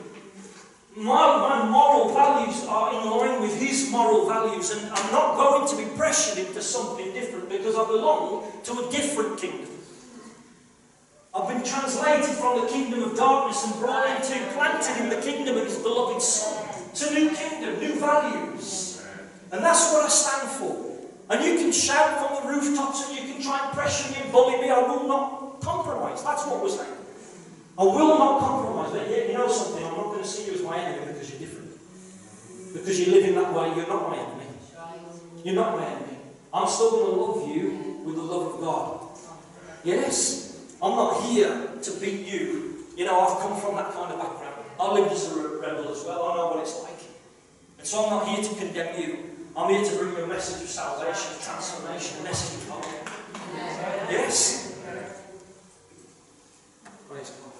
My, 0.95 1.37
my 1.37 1.69
moral 1.69 2.13
values 2.13 2.65
are 2.65 2.91
in 2.99 3.09
line 3.09 3.41
with 3.41 3.57
his 3.61 3.89
moral 3.89 4.27
values, 4.27 4.71
and 4.71 4.91
I'm 4.91 5.11
not 5.13 5.37
going 5.37 5.67
to 5.69 5.77
be 5.77 5.95
pressured 5.95 6.45
into 6.45 6.61
something 6.61 7.13
different 7.13 7.47
because 7.47 7.75
I 7.75 7.85
belong 7.85 8.51
to 8.63 8.71
a 8.79 8.91
different 8.91 9.39
kingdom. 9.39 9.69
I've 11.33 11.47
been 11.47 11.63
translated 11.63 12.25
from 12.25 12.61
the 12.61 12.67
kingdom 12.67 13.03
of 13.03 13.15
darkness 13.15 13.63
and 13.65 13.79
brought 13.79 14.07
into, 14.07 14.33
planted 14.53 15.03
in 15.03 15.09
the 15.09 15.21
kingdom 15.21 15.57
of 15.57 15.65
his 15.65 15.77
beloved 15.77 16.21
Son. 16.21 16.65
It's 16.89 17.09
a 17.09 17.13
new 17.13 17.29
kingdom, 17.29 17.79
new 17.79 17.99
values. 17.99 19.05
And 19.51 19.63
that's 19.63 19.93
what 19.93 20.05
I 20.05 20.09
stand 20.09 20.49
for. 20.49 20.85
And 21.29 21.45
you 21.45 21.55
can 21.55 21.71
shout 21.71 22.17
from 22.17 22.47
the 22.47 22.53
rooftops 22.53 23.09
and 23.09 23.19
you 23.19 23.33
can 23.33 23.41
try 23.41 23.63
and 23.63 23.77
pressure 23.77 24.11
me 24.11 24.17
and 24.23 24.31
bully 24.31 24.59
me. 24.59 24.71
I 24.71 24.79
will 24.79 25.07
not 25.07 25.61
compromise. 25.61 26.23
That's 26.23 26.45
what 26.47 26.63
we're 26.63 26.69
saying. 26.69 26.97
I 27.77 27.83
will 27.83 28.17
not 28.17 28.39
compromise. 28.39 28.91
But 28.91 29.09
you 29.09 29.33
know 29.33 29.47
something? 29.47 29.85
I'm 29.85 29.95
not 29.95 30.05
going 30.05 30.23
to 30.23 30.27
see 30.27 30.47
you 30.47 30.53
as 30.53 30.63
my 30.63 30.79
enemy 30.79 31.13
because 31.13 31.29
you're 31.29 31.39
different. 31.39 31.69
Because 32.73 32.99
you 32.99 33.13
live 33.13 33.25
in 33.25 33.35
that 33.35 33.53
way, 33.53 33.75
you're 33.75 33.87
not 33.87 34.09
my 34.09 34.17
enemy. 34.17 34.45
You're 35.43 35.55
not 35.55 35.77
my 35.77 35.85
enemy. 35.85 36.17
I'm 36.51 36.67
still 36.67 36.89
going 36.91 37.13
to 37.13 37.21
love 37.21 37.55
you 37.55 38.01
with 38.03 38.15
the 38.15 38.21
love 38.23 38.55
of 38.55 38.61
God. 38.61 39.07
Yes? 39.83 40.48
I'm 40.81 40.95
not 40.95 41.23
here 41.23 41.69
to 41.81 41.91
beat 41.99 42.27
you. 42.27 42.85
You 42.95 43.05
know, 43.05 43.19
I've 43.19 43.39
come 43.39 43.59
from 43.59 43.75
that 43.75 43.93
kind 43.93 44.13
of 44.13 44.19
background. 44.19 44.55
I 44.79 44.93
lived 44.93 45.11
as 45.11 45.31
a 45.31 45.35
rebel 45.35 45.91
as 45.91 46.03
well. 46.05 46.23
I 46.23 46.35
know 46.35 46.47
what 46.47 46.59
it's 46.59 46.81
like. 46.83 46.99
And 47.77 47.87
so 47.87 48.05
I'm 48.05 48.09
not 48.09 48.27
here 48.27 48.43
to 48.43 48.55
condemn 48.55 48.99
you. 48.99 49.17
I'm 49.57 49.69
here 49.73 49.83
to 49.83 49.97
bring 49.97 50.15
you 50.15 50.23
a 50.23 50.27
message 50.27 50.63
of 50.63 50.69
salvation, 50.69 51.33
transformation, 51.41 52.19
a 52.21 52.23
message 52.23 52.61
of 52.61 52.69
hope. 52.69 53.09
Yes. 54.09 54.79
Praise 57.09 57.31
God. 57.31 57.53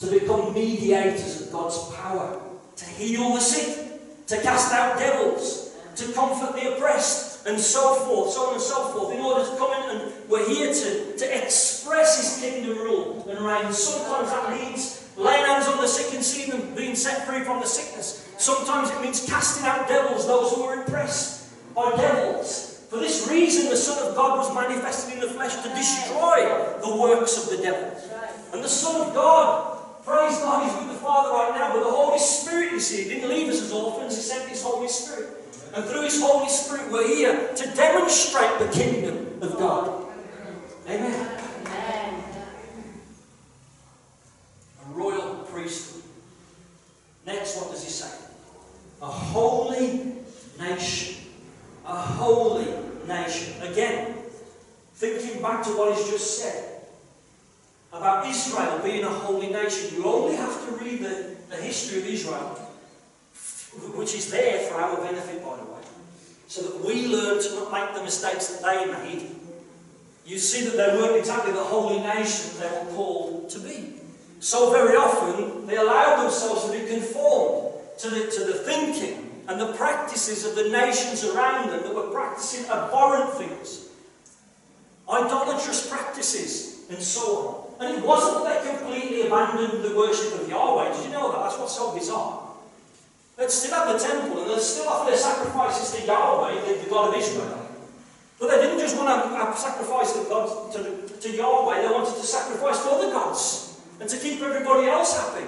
To 0.00 0.20
become 0.20 0.54
mediators 0.54 1.42
of 1.42 1.52
God's 1.52 1.92
power, 1.94 2.40
to 2.76 2.84
heal 2.84 3.34
the 3.34 3.40
sick, 3.40 4.26
to 4.28 4.40
cast 4.42 4.72
out 4.72 4.98
devils, 4.98 5.74
to 5.96 6.12
comfort 6.12 6.54
the 6.54 6.76
oppressed, 6.76 7.29
and 7.46 7.58
so 7.58 7.94
forth, 7.94 8.32
so 8.32 8.48
on 8.48 8.54
and 8.54 8.62
so 8.62 8.88
forth, 8.88 9.14
in 9.14 9.20
order 9.20 9.44
to 9.44 9.56
come 9.56 9.72
in 9.82 10.00
and 10.00 10.12
we're 10.28 10.48
here 10.48 10.72
to, 10.72 11.16
to 11.16 11.42
express 11.42 12.16
His 12.20 12.42
kingdom 12.42 12.76
rule 12.78 13.26
and 13.28 13.38
reign. 13.40 13.72
Sometimes 13.72 14.30
that 14.30 14.50
means 14.50 15.08
laying 15.16 15.44
hands 15.46 15.66
on 15.66 15.80
the 15.80 15.86
sick 15.86 16.14
and 16.14 16.24
seeing 16.24 16.50
them 16.50 16.74
being 16.74 16.94
set 16.94 17.26
free 17.26 17.40
from 17.40 17.60
the 17.60 17.66
sickness. 17.66 18.28
Sometimes 18.38 18.90
it 18.90 19.00
means 19.00 19.26
casting 19.28 19.66
out 19.66 19.88
devils, 19.88 20.26
those 20.26 20.52
who 20.52 20.62
are 20.62 20.82
impressed 20.82 21.50
by 21.74 21.90
devils. 21.96 22.86
For 22.90 22.98
this 22.98 23.28
reason, 23.30 23.70
the 23.70 23.76
Son 23.76 24.08
of 24.08 24.16
God 24.16 24.38
was 24.38 24.52
manifested 24.54 25.14
in 25.14 25.20
the 25.20 25.28
flesh 25.28 25.54
to 25.62 25.68
destroy 25.68 26.48
the 26.82 26.96
works 27.00 27.36
of 27.42 27.56
the 27.56 27.62
devil. 27.62 27.94
And 28.52 28.64
the 28.64 28.68
Son 28.68 29.08
of 29.08 29.14
God, 29.14 30.04
praise 30.04 30.36
God, 30.38 30.64
He's 30.64 30.76
with 30.78 30.88
the 30.88 31.00
Father 31.04 31.30
right 31.30 31.52
now, 31.54 31.72
but 31.72 31.84
the 31.84 31.90
Holy 31.90 32.18
Spirit, 32.18 32.72
you 32.72 32.80
see, 32.80 33.04
He 33.04 33.08
didn't 33.10 33.28
leave 33.28 33.48
us 33.48 33.62
as 33.62 33.72
orphans, 33.72 34.16
He 34.16 34.22
sent 34.22 34.48
His 34.48 34.62
Holy 34.62 34.88
Spirit. 34.88 35.39
And 35.74 35.84
through 35.84 36.02
His 36.02 36.20
Holy 36.20 36.48
Spirit, 36.48 36.90
we're 36.90 37.06
here 37.06 37.50
to 37.54 37.74
demonstrate 37.74 38.58
the 38.58 38.68
kingdom 38.68 39.38
of 39.40 39.58
God. 39.58 40.06
Amen. 40.88 41.38
A 44.84 44.92
royal 44.92 45.34
priesthood. 45.44 46.02
Next, 47.26 47.56
what 47.56 47.70
does 47.70 47.84
He 47.84 47.90
say? 47.90 48.10
A 49.02 49.06
holy 49.06 50.14
nation. 50.58 51.16
A 51.86 51.96
holy 51.96 52.66
nation. 53.06 53.62
Again, 53.62 54.14
thinking 54.94 55.40
back 55.40 55.62
to 55.64 55.70
what 55.70 55.96
he's 55.96 56.10
just 56.10 56.42
said 56.42 56.82
about 57.92 58.26
Israel 58.26 58.80
being 58.84 59.04
a 59.04 59.08
holy 59.08 59.48
nation, 59.48 59.96
you 59.96 60.04
only 60.04 60.36
have 60.36 60.66
to 60.66 60.84
read 60.84 61.00
the, 61.00 61.36
the 61.48 61.56
history 61.56 62.00
of 62.00 62.06
Israel, 62.06 62.69
which 63.94 64.14
is 64.14 64.30
there 64.30 64.58
for 64.68 64.80
our 64.80 64.96
benefit, 64.96 65.44
by 65.44 65.56
the 65.56 65.64
way, 65.64 65.80
so 66.48 66.62
that 66.62 66.84
we 66.84 67.06
learn 67.06 67.40
to 67.42 67.54
not 67.54 67.72
make 67.72 67.94
the 67.94 68.02
mistakes 68.02 68.48
that 68.48 68.62
they 68.62 68.92
made. 68.92 69.30
You 70.26 70.38
see 70.38 70.64
that 70.64 70.76
they 70.76 70.96
weren't 70.96 71.16
exactly 71.16 71.52
the 71.52 71.64
holy 71.64 72.00
nation 72.00 72.52
they 72.60 72.68
were 72.68 72.90
called 72.94 73.50
to 73.50 73.58
be. 73.60 73.94
So 74.40 74.72
very 74.72 74.96
often, 74.96 75.66
they 75.66 75.76
allowed 75.76 76.22
themselves 76.22 76.66
to 76.66 76.72
be 76.72 76.86
conformed 76.86 77.74
to 77.98 78.10
the, 78.10 78.30
to 78.30 78.44
the 78.44 78.54
thinking 78.54 79.42
and 79.48 79.60
the 79.60 79.72
practices 79.74 80.46
of 80.46 80.54
the 80.54 80.70
nations 80.70 81.24
around 81.24 81.70
them 81.70 81.82
that 81.82 81.94
were 81.94 82.10
practicing 82.10 82.64
abhorrent 82.70 83.34
things, 83.34 83.88
idolatrous 85.08 85.88
practices, 85.88 86.84
and 86.88 86.98
so 86.98 87.74
on. 87.80 87.86
And 87.86 87.98
it 87.98 88.04
wasn't 88.04 88.44
that 88.44 88.64
they 88.64 88.76
completely 88.76 89.26
abandoned 89.26 89.82
the 89.82 89.96
worship 89.96 90.40
of 90.40 90.48
Yahweh. 90.48 90.92
Did 90.94 91.06
you 91.06 91.12
know 91.12 91.32
that? 91.32 91.42
That's 91.42 91.58
what's 91.58 91.76
so 91.76 91.94
bizarre. 91.94 92.49
They'd 93.40 93.50
still 93.50 93.72
have 93.72 93.88
the 93.88 93.98
temple 93.98 94.42
and 94.42 94.50
they'd 94.50 94.60
still 94.60 94.86
offer 94.86 95.10
their 95.10 95.18
sacrifices 95.18 95.98
to 95.98 96.06
Yahweh, 96.06 96.60
the, 96.60 96.84
the 96.84 96.90
God 96.90 97.08
of 97.08 97.18
Israel. 97.18 97.66
But 98.38 98.50
they 98.50 98.60
didn't 98.60 98.80
just 98.80 98.98
want 98.98 99.08
to 99.08 99.58
sacrifice 99.58 100.12
to, 100.12 100.28
God, 100.28 100.70
to, 100.74 101.18
to 101.18 101.30
Yahweh, 101.30 101.80
they 101.80 101.88
wanted 101.88 102.20
to 102.20 102.26
sacrifice 102.26 102.82
to 102.82 102.90
other 102.90 103.10
gods 103.10 103.80
and 103.98 104.10
to 104.10 104.18
keep 104.18 104.42
everybody 104.42 104.88
else 104.88 105.16
happy. 105.18 105.46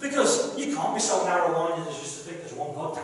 Because 0.00 0.58
you 0.58 0.74
can't 0.74 0.94
be 0.94 1.00
so 1.00 1.24
narrow 1.24 1.52
minded 1.52 1.86
as 1.86 2.00
just 2.00 2.18
to 2.18 2.30
think 2.30 2.40
there's 2.40 2.54
one 2.54 2.74
God. 2.74 2.98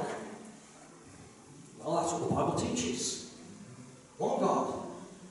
Well, 1.79 1.97
that's 1.97 2.13
what 2.13 2.29
the 2.29 2.35
Bible 2.35 2.55
teaches. 2.55 3.35
One 4.19 4.41
God. 4.41 4.83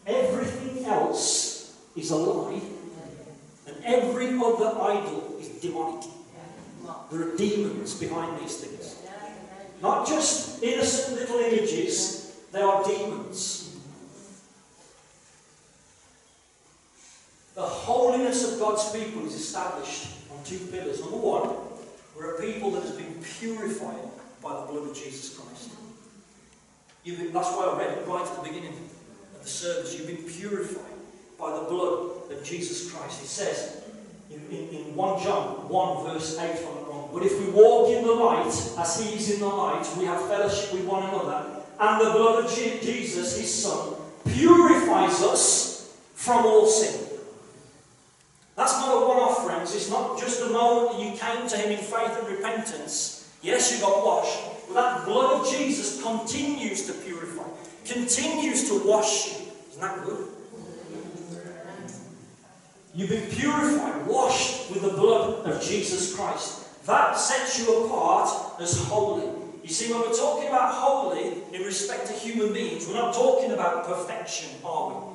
Everything 0.08 0.86
else 0.86 1.78
is 1.98 2.10
a 2.12 2.16
lie 2.16 2.62
and 3.68 3.76
every 3.84 4.28
other 4.28 4.82
idol 4.82 5.38
is 5.42 5.50
demonic. 5.50 6.06
There 7.12 7.28
are 7.28 7.38
demons 7.38 8.00
behind 8.00 8.42
these 8.42 8.58
things. 8.58 8.96
Not 9.82 10.08
just 10.08 10.64
innocent 10.64 11.20
little 11.20 11.40
images, 11.40 12.36
they 12.52 12.62
are 12.62 12.84
demons. 12.84 13.76
The 17.56 17.62
holiness 17.62 18.52
of 18.52 18.60
God's 18.60 18.92
people 18.92 19.26
is 19.26 19.36
established 19.36 20.08
on 20.32 20.44
two 20.44 20.58
pillars. 20.72 21.02
Number 21.02 21.18
one, 21.18 21.56
we're 22.16 22.36
a 22.36 22.42
people 22.42 22.72
that 22.72 22.82
has 22.84 22.92
been 22.92 23.14
purified 23.22 24.10
by 24.42 24.60
the 24.60 24.72
blood 24.72 24.90
of 24.90 24.96
Jesus 24.96 25.38
Christ. 25.38 25.70
Been, 27.06 27.34
that's 27.34 27.50
why 27.50 27.66
I 27.66 27.78
read 27.78 27.98
it 27.98 28.08
right 28.08 28.26
at 28.26 28.36
the 28.36 28.50
beginning 28.50 28.74
of 29.36 29.44
the 29.44 29.50
service. 29.50 29.98
You've 29.98 30.08
been 30.08 30.24
purified 30.24 30.84
by 31.38 31.52
the 31.52 31.66
blood 31.66 32.32
of 32.32 32.44
Jesus 32.44 32.92
Christ. 32.92 33.22
It 33.22 33.28
says 33.28 33.83
in, 34.34 34.58
in, 34.58 34.70
in 34.70 34.96
1 34.96 35.24
John 35.24 35.70
1, 35.70 36.06
verse 36.06 36.38
8, 36.40 36.52
if 36.52 36.68
I'm 36.68 36.86
wrong, 36.90 37.10
But 37.14 37.24
if 37.24 37.40
we 37.40 37.52
walk 37.52 37.90
in 37.90 38.04
the 38.04 38.14
light, 38.14 38.48
as 38.78 39.00
he 39.00 39.16
is 39.16 39.32
in 39.32 39.40
the 39.40 39.48
light, 39.48 39.88
we 39.98 40.06
have 40.06 40.28
fellowship 40.28 40.74
with 40.74 40.86
one 40.86 41.04
another, 41.04 41.62
and 41.80 42.02
the 42.02 42.12
blood 42.12 42.46
of 42.46 42.52
Jesus, 42.52 43.38
his 43.38 43.54
Son, 43.64 43.96
purifies 44.26 45.22
us 45.22 45.96
from 46.16 46.46
all 46.46 46.68
sin. 46.68 47.14
That's 48.56 48.74
not 48.74 48.96
a 48.96 49.08
one 49.08 49.18
off, 49.18 49.46
friends. 49.46 49.76
It's 49.76 49.90
not 49.90 50.20
just 50.20 50.40
the 50.40 50.50
moment 50.50 50.98
that 50.98 51.04
you 51.04 51.18
came 51.18 51.48
to 51.48 51.58
him 51.58 51.72
in 51.72 51.84
faith 51.84 52.18
and 52.20 52.28
repentance. 52.28 53.32
Yes, 53.42 53.74
you 53.74 53.82
got 53.82 54.06
washed. 54.06 54.40
But 54.68 54.76
that 54.76 55.06
blood 55.06 55.42
of 55.42 55.52
Jesus 55.52 56.02
continues 56.02 56.86
to 56.88 56.94
purify, 56.94 57.44
continues 57.86 58.70
to 58.70 58.88
wash 58.88 59.28
you. 59.28 59.48
Isn't 59.72 59.82
that 59.82 60.06
good? 60.06 60.28
You've 62.94 63.10
been 63.10 63.30
purified, 63.30 64.06
washed 64.06 64.70
with 64.72 64.84
the 64.84 64.90
blood 64.90 65.46
of 65.46 65.62
Jesus 65.62 66.16
Christ. 66.16 66.86
That 66.86 67.18
sets 67.18 67.60
you 67.60 67.86
apart 67.86 68.62
as 68.62 68.78
holy. 68.88 69.26
You 69.64 69.70
see, 69.70 69.92
when 69.92 70.02
we're 70.02 70.16
talking 70.16 70.50
about 70.50 70.74
holy 70.76 71.42
in 71.54 71.62
respect 71.64 72.08
to 72.08 72.14
human 72.14 72.54
beings, 72.54 72.88
we're 72.88 72.94
not 72.96 73.14
talking 73.14 73.52
about 73.52 73.86
perfection, 73.86 74.50
are 74.64 74.90
we? 74.90 75.14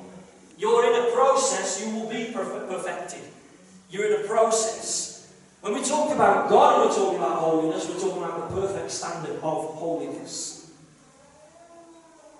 You're 0.57 0.93
in 0.93 1.07
a 1.07 1.11
process, 1.13 1.81
you 1.81 1.95
will 1.95 2.09
be 2.09 2.31
perfected. 2.33 3.21
You're 3.89 4.13
in 4.13 4.25
a 4.25 4.27
process. 4.27 5.31
When 5.61 5.73
we 5.73 5.83
talk 5.83 6.13
about 6.13 6.49
God 6.49 6.81
and 6.81 6.89
we're 6.89 6.95
talking 6.95 7.17
about 7.17 7.39
holiness, 7.39 7.87
we're 7.87 7.99
talking 7.99 8.23
about 8.23 8.49
the 8.49 8.61
perfect 8.61 8.91
standard 8.91 9.35
of 9.37 9.75
holiness. 9.75 10.71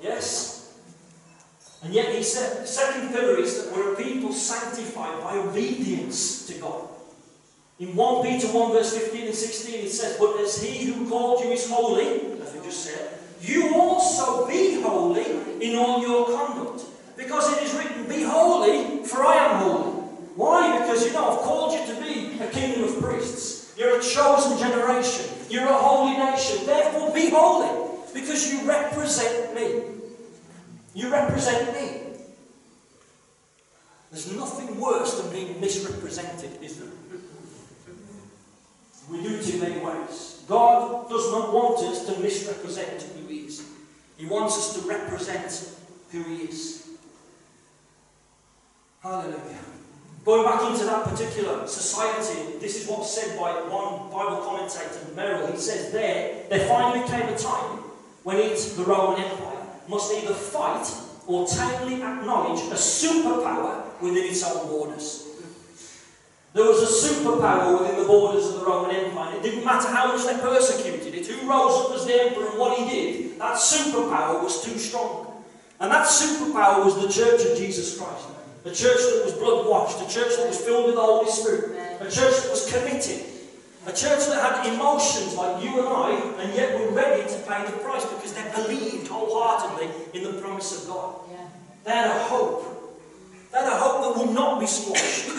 Yes? 0.02 0.59
And 1.82 1.94
yet 1.94 2.14
he 2.14 2.24
said, 2.24 2.64
the 2.64 2.68
second 2.68 3.10
pillar 3.10 3.40
is 3.40 3.64
that 3.64 3.74
we're 3.74 3.94
a 3.94 3.96
people 3.96 4.34
sanctified 4.34 5.24
by 5.24 5.38
obedience 5.38 6.46
to 6.48 6.54
God. 6.56 6.90
In 7.80 7.96
1 7.96 8.24
Peter 8.24 8.48
1 8.48 8.72
verse 8.74 8.98
15 8.98 9.28
and 9.28 9.36
16 9.36 9.86
it 9.86 9.90
says, 9.90 10.18
But 10.20 10.38
as 10.42 10.62
he 10.62 10.92
who 10.92 11.08
called 11.08 11.44
you 11.44 11.52
is 11.52 11.70
holy, 11.70 12.38
as 12.42 12.54
we 12.54 12.60
just 12.62 12.84
said, 12.84 13.18
you 13.42 13.74
also 13.74 14.46
be 14.48 14.82
holy 14.82 15.26
in 15.62 15.78
all 15.78 16.02
your 16.02 16.26
conduct. 16.26 16.84
Because 17.16 17.58
it 17.58 17.64
is 17.64 17.74
written, 17.74 18.08
Be 18.08 18.24
holy, 18.24 19.06
for 19.06 19.24
I 19.24 19.36
am 19.36 19.64
holy. 19.64 19.92
Why? 20.36 20.80
Because 20.80 21.06
you 21.06 21.14
know, 21.14 21.32
I've 21.32 21.40
called 21.40 21.74
you 21.74 21.94
to 21.94 22.02
be 22.02 22.44
a 22.44 22.48
kingdom 22.50 22.84
of 22.84 23.02
priests. 23.02 23.74
You're 23.78 24.00
a 24.00 24.02
chosen 24.02 24.58
generation. 24.58 25.34
You're 25.50 25.68
a 25.68 25.74
holy 25.74 26.18
nation. 26.18 26.66
Therefore, 26.66 27.14
be 27.14 27.30
holy, 27.30 27.92
because 28.14 28.52
you 28.52 28.68
represent 28.68 29.56
me. 29.56 29.99
You 31.00 31.10
represent 31.10 31.74
me. 31.74 32.02
There's 34.12 34.36
nothing 34.36 34.78
worse 34.78 35.22
than 35.22 35.32
being 35.32 35.62
misrepresented, 35.62 36.62
is 36.62 36.78
there? 36.78 36.90
We 39.10 39.24
do 39.24 39.36
it 39.36 39.54
in 39.54 39.62
many 39.62 39.80
ways. 39.80 40.44
God 40.46 41.08
does 41.10 41.32
not 41.32 41.54
want 41.54 41.80
us 41.86 42.06
to 42.06 42.20
misrepresent 42.20 43.02
who 43.02 43.28
He 43.28 43.46
is. 43.46 43.66
He 44.18 44.26
wants 44.26 44.58
us 44.58 44.74
to 44.76 44.90
represent 44.90 45.74
who 46.12 46.22
He 46.24 46.44
is. 46.44 46.90
Hallelujah. 49.02 49.64
Going 50.26 50.44
back 50.44 50.70
into 50.70 50.84
that 50.84 51.06
particular 51.06 51.66
society, 51.66 52.60
this 52.60 52.84
is 52.84 52.90
what's 52.90 53.10
said 53.10 53.40
by 53.40 53.54
one 53.54 54.12
Bible 54.12 54.44
commentator, 54.44 55.00
Merrill. 55.16 55.50
He 55.50 55.58
says 55.58 55.94
there, 55.94 56.44
there 56.50 56.68
finally 56.68 57.08
came 57.08 57.34
a 57.34 57.38
time 57.38 57.80
when 58.24 58.36
it's 58.36 58.74
the 58.74 58.84
Roman 58.84 59.24
Empire, 59.24 59.59
must 59.90 60.14
either 60.14 60.34
fight 60.34 60.88
or 61.28 61.48
tamely 61.48 62.02
acknowledge 62.02 62.62
a 62.72 62.76
superpower 62.76 63.84
within 64.02 64.24
its 64.24 64.44
own 64.44 64.68
borders. 64.68 65.26
There 66.54 66.66
was 66.66 66.82
a 66.82 67.08
superpower 67.08 67.80
within 67.80 68.00
the 68.00 68.06
borders 68.06 68.48
of 68.48 68.60
the 68.60 68.66
Roman 68.66 68.96
Empire. 68.96 69.36
It 69.38 69.44
didn't 69.44 69.66
matter 69.66 69.88
how 69.88 70.16
much 70.16 70.26
they 70.26 70.40
persecuted 70.40 71.14
it, 71.14 71.28
who 71.28 71.48
rose 71.48 71.86
up 71.86 71.96
as 71.96 72.06
the 72.06 72.22
emperor 72.24 72.50
and 72.50 72.60
what 72.60 72.80
he 72.80 72.90
did, 72.90 73.40
that 73.40 73.56
superpower 73.56 74.42
was 74.42 74.64
too 74.64 74.78
strong. 74.78 75.44
And 75.80 75.92
that 75.92 76.08
superpower 76.08 76.84
was 76.84 76.96
the 77.02 77.08
church 77.08 77.46
of 77.46 77.58
Jesus 77.58 77.98
Christ. 77.98 78.26
A 78.66 78.72
church 78.72 78.98
that 78.98 79.22
was 79.26 79.34
blood 79.34 79.68
washed, 79.68 80.02
a 80.02 80.14
church 80.14 80.36
that 80.38 80.48
was 80.48 80.60
filled 80.60 80.88
with 80.88 80.96
the 80.96 81.02
Holy 81.02 81.32
Spirit, 81.32 81.78
a 82.02 82.06
church 82.06 82.42
that 82.42 82.50
was 82.50 82.70
committed, 82.70 83.24
a 83.86 83.92
church 83.92 84.28
that 84.28 84.64
had 84.64 84.74
emotions 84.74 85.36
like 85.36 85.64
you 85.64 85.80
and 85.80 85.88
I, 85.88 86.12
and 86.40 86.54
yet 86.54 86.78
were 86.80 86.92
ready 86.92 87.24
to 87.24 87.40
pay 87.48 87.66
the 87.66 87.78
price 87.78 88.06
because 88.06 88.34
they 88.34 88.44
believed 88.52 89.08
wholeheartedly 89.08 89.90
in 90.14 90.24
the 90.24 90.42
promise 90.42 90.84
of 90.84 90.90
God. 90.90 91.16
Yeah. 91.32 91.48
They 91.86 91.92
had 91.92 92.08
a 92.08 92.24
hope. 92.26 93.02
They 93.52 93.58
had 93.58 93.68
a 93.68 93.78
hope 93.78 94.16
that 94.16 94.26
will 94.26 94.34
not 94.34 94.60
be 94.60 94.68
squashed. 94.68 95.30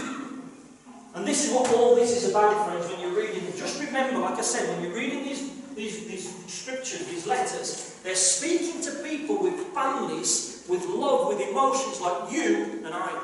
and 1.15 1.27
this 1.27 1.47
is 1.47 1.55
what 1.55 1.73
all 1.75 1.95
this 1.95 2.17
is 2.17 2.31
about, 2.31 2.67
friends, 2.67 2.91
when 2.91 3.01
you're 3.01 3.17
reading 3.17 3.45
it. 3.45 3.57
Just 3.57 3.79
remember, 3.85 4.21
like 4.21 4.39
I 4.39 4.43
said, 4.43 4.69
when 4.75 4.85
you're 4.85 4.97
reading 4.97 5.25
these, 5.25 5.51
these, 5.75 6.07
these 6.07 6.47
scriptures, 6.47 7.07
these 7.07 7.27
letters, 7.27 8.01
they're 8.03 8.15
speaking 8.15 8.81
to 8.83 8.91
people 9.03 9.43
with 9.43 9.55
families, 9.75 10.65
with 10.69 10.87
love, 10.87 11.29
with 11.29 11.47
emotions 11.47 12.01
like 12.01 12.33
you 12.33 12.81
and 12.87 12.95
I. 12.95 13.21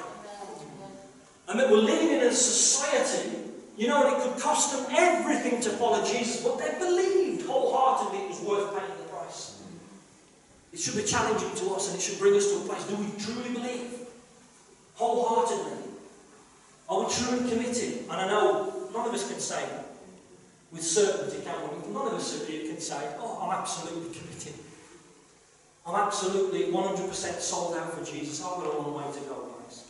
And 1.48 1.58
that 1.58 1.70
we're 1.70 1.78
living 1.78 2.10
in 2.10 2.20
a 2.20 2.32
society 2.32 3.45
you 3.76 3.88
know, 3.88 4.16
it 4.16 4.22
could 4.22 4.40
cost 4.40 4.72
them 4.72 4.86
everything 4.96 5.60
to 5.60 5.70
follow 5.70 6.04
Jesus, 6.04 6.42
but 6.42 6.58
they 6.58 6.78
believed 6.78 7.46
wholeheartedly 7.46 8.24
it 8.24 8.28
was 8.30 8.40
worth 8.40 8.78
paying 8.78 8.98
the 8.98 9.04
price. 9.04 9.62
It 10.72 10.78
should 10.78 10.96
be 10.96 11.04
challenging 11.04 11.54
to 11.56 11.74
us 11.74 11.88
and 11.88 11.98
it 11.98 12.02
should 12.02 12.18
bring 12.18 12.34
us 12.34 12.50
to 12.52 12.58
a 12.58 12.60
place. 12.60 12.84
Do 12.84 12.96
we 12.96 13.10
truly 13.18 13.50
believe? 13.50 13.92
Wholeheartedly? 14.94 15.92
Are 16.88 17.04
we 17.04 17.12
truly 17.12 17.50
committed? 17.50 18.04
And 18.04 18.12
I 18.12 18.28
know 18.28 18.88
none 18.94 19.08
of 19.08 19.14
us 19.14 19.30
can 19.30 19.40
say 19.40 19.62
with 20.72 20.82
certainty, 20.82 21.44
can 21.44 21.54
we? 21.62 21.92
None 21.92 22.06
of 22.06 22.14
us 22.14 22.46
can 22.46 22.80
say, 22.80 23.14
oh, 23.18 23.40
I'm 23.42 23.58
absolutely 23.58 24.14
committed. 24.18 24.54
I'm 25.86 25.94
absolutely 25.94 26.64
100% 26.72 27.40
sold 27.40 27.76
out 27.76 27.92
for 27.92 28.04
Jesus. 28.04 28.42
I've 28.42 28.62
got 28.62 28.74
a 28.74 28.78
long 28.78 28.94
way 28.94 29.12
to 29.12 29.20
go, 29.28 29.48
guys. 29.60 29.84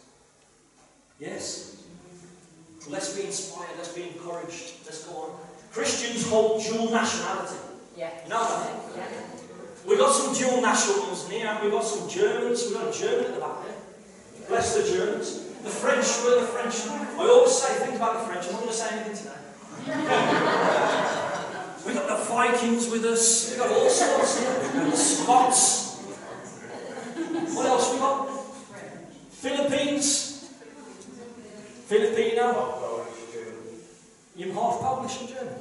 Yes? 1.19 1.76
Let's 2.89 3.17
be 3.17 3.25
inspired, 3.27 3.77
let's 3.77 3.93
be 3.93 4.03
encouraged. 4.05 4.75
Let's 4.85 5.05
go 5.07 5.17
on. 5.17 5.31
Christians 5.73 6.29
hold 6.29 6.63
dual 6.63 6.91
nationality. 6.91 7.57
Yeah. 7.97 8.11
You 8.25 8.31
know 8.31 8.45
that? 8.49 8.71
Yeah. 8.97 9.09
We've 9.87 9.99
got 9.99 10.13
some 10.13 10.35
dual 10.35 10.61
nationals 10.61 11.29
here. 11.29 11.59
We've 11.63 11.73
got 11.73 11.85
some 11.85 12.09
Germans. 12.09 12.65
We've 12.65 12.75
got 12.75 12.89
a 12.95 12.99
German 12.99 13.27
at 13.27 13.35
the 13.35 13.41
back 13.41 13.65
there. 13.65 13.77
Bless 14.49 14.75
the 14.77 14.83
Germans. 14.83 15.43
The 15.63 15.71
French, 15.71 16.07
were 16.25 16.41
the 16.41 16.47
French. 16.47 16.87
I 17.19 17.29
always 17.29 17.53
say, 17.53 17.75
think 17.85 17.97
about 17.97 18.21
the 18.21 18.27
French. 18.33 18.47
I'm 18.47 18.53
not 18.53 18.61
going 18.61 18.73
to 18.73 18.79
say 18.79 18.89
anything 18.95 19.17
today. 19.17 19.41
We've 21.85 21.95
got 21.95 22.09
the 22.09 22.25
Vikings 22.25 22.89
with 22.91 23.05
us. 23.05 23.51
We've 23.51 23.59
got 23.61 23.71
all 23.71 23.91
sorts. 23.91 24.41
The 24.41 24.97
Scots. 24.97 25.99
What 27.55 27.67
else 27.67 27.93
we 27.93 27.99
got? 27.99 28.29
Philippines. 29.31 30.26
Filipino. 31.87 32.47
You're 34.35 34.53
half 34.53 34.81
Polish 34.81 35.21
and 35.21 35.29
German. 35.29 35.55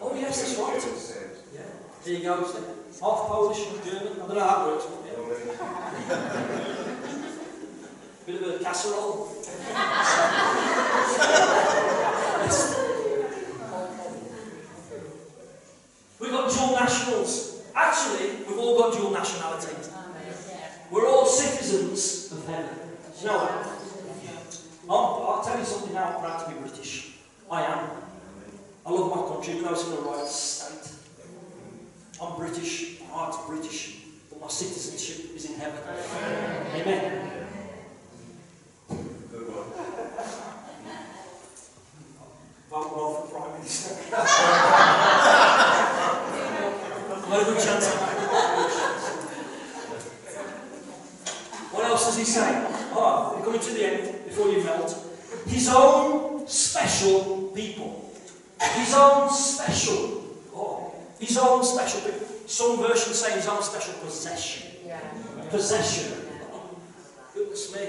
Oh 0.00 0.14
yes, 0.14 0.42
that's 0.42 0.58
right. 0.58 0.82
Yeah. 1.54 1.62
There 2.04 2.14
you 2.14 2.22
go. 2.22 2.34
Half 2.36 3.28
Polish 3.28 3.66
and 3.66 3.82
German. 3.82 4.12
I 4.12 4.26
don't 4.26 4.36
know 4.36 4.46
how 4.46 4.68
it 4.68 4.72
works. 4.72 4.86
Bit 8.26 8.34
of 8.42 8.60
a 8.60 8.62
casserole. 8.62 9.28
We've 16.20 16.30
got 16.30 16.52
dual 16.52 16.72
nationals. 16.72 17.62
Actually, 17.74 18.44
we've 18.46 18.58
all 18.58 18.76
got 18.78 18.92
dual 18.92 19.12
nationality. 19.12 19.74
We're 20.90 21.08
all 21.08 21.24
citizens 21.24 22.32
of 22.32 22.46
heaven. 22.46 22.78
You 23.20 23.26
know 23.28 23.77
Something 25.88 25.94
now. 25.94 26.18
Proud 26.20 26.44
to 26.44 26.50
be 26.52 26.60
British. 26.60 27.12
I 27.50 27.62
am. 27.62 27.90
I 28.84 28.90
love 28.90 29.10
my 29.10 29.22
country, 29.34 29.54
even 29.54 29.64
though 29.64 29.72
it's 29.72 29.84
in 29.84 29.90
the 29.92 30.02
right 30.02 30.26
state. 30.26 30.92
I'm 32.20 32.36
British. 32.36 33.00
My 33.00 33.06
heart's 33.06 33.38
British. 33.46 33.96
But 34.28 34.40
my 34.40 34.48
citizenship 34.48 35.34
is 35.34 35.50
in 35.50 35.58
heaven. 35.58 35.78
Amen. 36.74 37.30
Vote 42.70 42.96
well 42.96 43.14
for 43.14 43.38
Prime 43.38 43.52
Minister. 43.58 43.94
What 47.28 47.42
a 47.42 47.44
good 47.44 47.62
chance 47.64 47.86
of 47.86 47.94
What 51.72 51.84
else 51.84 52.04
does 52.06 52.18
he 52.18 52.24
say? 52.24 52.66
Oh, 52.92 53.34
we're 53.36 53.44
coming 53.44 53.60
to 53.60 53.72
the 53.72 53.86
end 53.86 54.24
before 54.26 54.48
you 54.48 54.62
melt. 54.64 55.08
His 55.48 55.68
own 55.68 56.46
special 56.46 57.50
people. 57.54 58.12
His 58.60 58.94
own 58.94 59.30
special. 59.30 60.22
Oh, 60.54 60.92
his 61.18 61.38
own 61.38 61.64
special 61.64 62.00
people. 62.02 62.26
Some 62.46 62.78
versions 62.78 63.18
say 63.18 63.32
his 63.32 63.46
own 63.48 63.62
special 63.62 63.94
possession. 63.94 64.70
Yeah. 64.86 65.00
Possession. 65.50 66.12
Goodness 67.34 67.74
me. 67.74 67.80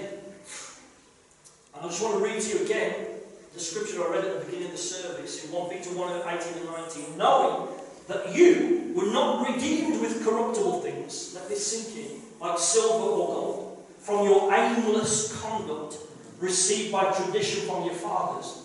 And 1.76 1.86
I 1.86 1.88
just 1.89 2.02
want 2.02 2.17
to 2.17 2.24
read 2.24 2.41
to 2.41 2.58
you 2.58 2.63
again 2.63 2.95
the 3.54 3.60
scripture 3.60 4.02
I 4.02 4.12
read 4.12 4.26
at 4.26 4.39
the 4.39 4.45
beginning 4.45 4.67
of 4.67 4.72
the 4.72 4.78
service 4.78 5.43
in 5.43 5.52
1 5.52 5.69
Peter 5.69 5.89
1 5.89 6.22
18 6.39 6.54
and 6.54 6.65
19. 6.65 7.17
Knowing 7.17 7.67
that 8.08 8.34
you 8.34 8.93
were 8.95 9.12
not 9.12 9.45
redeemed 9.45 10.00
with 10.00 10.24
corruptible 10.24 10.80
things, 10.82 11.34
let 11.36 11.50
this 11.50 11.67
sink 11.67 11.98
in, 11.98 12.22
like 12.39 12.58
silver 12.58 13.04
or 13.04 13.28
gold, 13.28 13.86
from 14.00 14.26
your 14.26 14.54
aimless 14.54 15.38
conduct 15.41 15.98
received 16.39 16.93
by 16.93 17.12
tradition 17.12 17.67
from 17.67 17.84
your 17.84 17.93
fathers, 17.93 18.63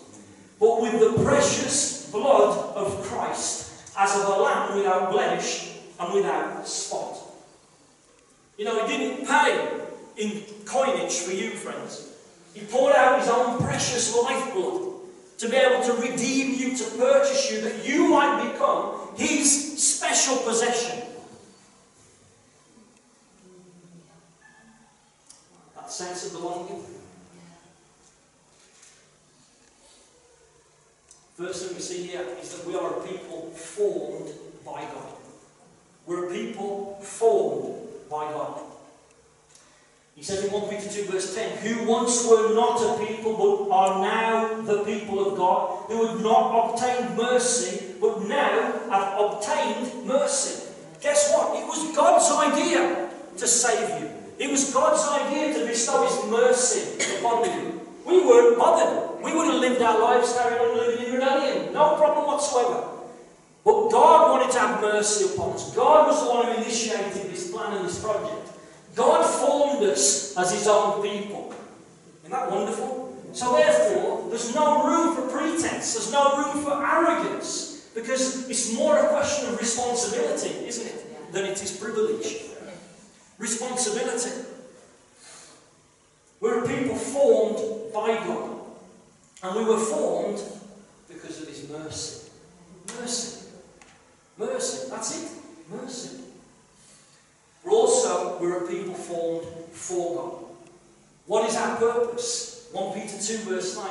but 0.57 0.81
with 0.81 0.93
the 0.93 1.21
precious 1.21 2.09
blood 2.11 2.73
of 2.75 3.03
Christ, 3.03 3.73
as 3.97 4.15
of 4.15 4.25
a 4.25 4.41
lamb 4.41 4.77
without 4.77 5.11
blemish 5.11 5.79
and 5.99 6.13
without 6.13 6.65
spot. 6.65 7.14
You 8.57 8.65
know, 8.65 8.85
he 8.85 8.97
didn't 8.97 9.27
pay 9.27 9.69
in 10.17 10.43
coinage 10.65 11.19
for 11.19 11.31
you, 11.31 11.51
friends. 11.51 12.11
He 12.53 12.61
poured 12.61 12.95
out 12.95 13.19
his 13.19 13.29
own 13.29 13.59
precious 13.59 14.15
lifeblood 14.15 14.93
to 15.37 15.49
be 15.49 15.57
able 15.57 15.83
to 15.83 15.93
redeem 16.01 16.55
you, 16.55 16.77
to 16.77 16.83
purchase 16.97 17.51
you, 17.51 17.61
that 17.61 17.85
you 17.85 18.07
might 18.07 18.51
become 18.51 18.95
his 19.17 19.81
special 19.81 20.37
possession. 20.37 21.01
That 25.75 25.91
sense 25.91 26.27
of 26.27 26.39
belonging. 26.39 26.83
First 31.35 31.65
thing 31.65 31.75
we 31.75 31.81
see 31.81 32.03
here 32.03 32.25
is 32.41 32.55
that 32.55 32.65
we 32.65 32.75
are 32.77 32.97
a 32.97 33.05
people 33.05 33.49
formed 33.51 34.31
by 34.65 34.81
God. 34.81 35.13
We're 36.05 36.29
a 36.29 36.33
people 36.33 36.97
formed 37.01 37.89
by 38.09 38.31
God. 38.31 38.61
He 40.14 40.14
says 40.25 40.43
in 40.43 40.51
1 40.51 40.69
Peter 40.69 40.89
2 40.89 41.05
verse 41.05 41.35
10, 41.35 41.57
who 41.57 41.85
once 41.85 42.25
were 42.25 42.55
not 42.55 42.81
a 42.81 43.05
people 43.05 43.37
but 43.37 43.69
are 43.69 44.01
now 44.01 44.59
the 44.61 44.83
people 44.83 45.21
of 45.21 45.37
God, 45.37 45.85
who 45.85 46.07
had 46.07 46.19
not 46.21 46.73
obtained 46.73 47.15
mercy 47.15 47.93
but 48.01 48.25
now 48.25 48.73
have 48.89 49.21
obtained 49.21 50.03
mercy. 50.03 50.73
Guess 50.99 51.31
what? 51.31 51.61
It 51.61 51.67
was 51.67 51.95
God's 51.95 52.25
idea 52.41 53.07
to 53.37 53.47
save 53.47 54.01
you. 54.01 54.09
It 54.39 54.49
was 54.49 54.73
God's 54.73 55.05
idea 55.21 55.53
to 55.59 55.67
bestow 55.67 56.03
His 56.07 56.17
mercy 56.31 57.17
upon 57.19 57.45
you. 57.45 57.81
We 58.03 58.25
weren't 58.25 58.57
bothered. 58.57 59.23
We 59.23 59.31
would 59.31 59.45
have 59.45 59.61
lived 59.61 59.81
our 59.83 59.99
lives 59.99 60.35
carrying 60.35 60.59
on 60.59 60.77
living 60.77 61.05
in 61.05 61.13
rebellion. 61.13 61.71
No 61.71 61.97
problem 61.97 62.25
whatsoever. 62.25 62.89
But 63.63 63.89
God 63.91 64.31
wanted 64.31 64.51
to 64.53 64.59
have 64.59 64.81
mercy 64.81 65.35
upon 65.35 65.53
us. 65.53 65.75
God 65.75 66.07
was 66.07 66.23
the 66.23 66.29
one 66.29 66.45
who 66.47 66.63
initiated 66.63 67.29
this 67.29 67.51
plan 67.51 67.77
and 67.77 67.85
this 67.85 68.03
project. 68.03 68.44
God 68.95 69.23
formed 69.23 69.83
us 69.83 70.35
as 70.37 70.51
His 70.53 70.67
own 70.67 71.01
people. 71.03 71.53
Isn't 72.23 72.31
that 72.31 72.49
wonderful? 72.49 73.05
So 73.33 73.53
therefore, 73.57 74.29
there's 74.29 74.55
no 74.55 74.87
room 74.87 75.15
for 75.15 75.27
pretense. 75.27 75.93
There's 75.93 76.11
no 76.11 76.37
room 76.37 76.63
for 76.63 76.71
arrogance. 76.71 77.89
Because 77.93 78.49
it's 78.49 78.73
more 78.73 78.97
a 78.97 79.07
question 79.09 79.49
of 79.49 79.59
responsibility, 79.59 80.67
isn't 80.67 80.87
it? 80.87 81.33
Than 81.33 81.45
it 81.45 81.61
is 81.61 81.77
privilege. 81.77 82.37
Responsibility. 83.37 84.31
We're 86.39 86.63
a 86.63 86.67
people 86.67 86.95
formed 86.95 87.93
by 87.93 88.15
God. 88.25 88.59
And 89.43 89.55
we 89.55 89.63
were 89.65 89.79
formed 89.79 90.41
because 91.07 91.41
of 91.41 91.47
His 91.47 91.69
mercy. 91.69 92.29
Mercy. 92.99 93.45
Mercy. 94.37 94.89
That's 94.89 95.23
it. 95.23 95.31
Mercy. 95.69 96.21
We're 97.63 97.71
also, 97.71 98.39
we're 98.39 98.63
a 98.63 98.67
people 98.67 98.93
formed 99.07 99.47
for 99.71 100.15
God. 100.15 100.45
What 101.25 101.49
is 101.49 101.55
our 101.55 101.77
purpose? 101.77 102.67
1 102.71 102.93
Peter 102.93 103.17
2 103.21 103.37
verse 103.49 103.77
9. 103.77 103.89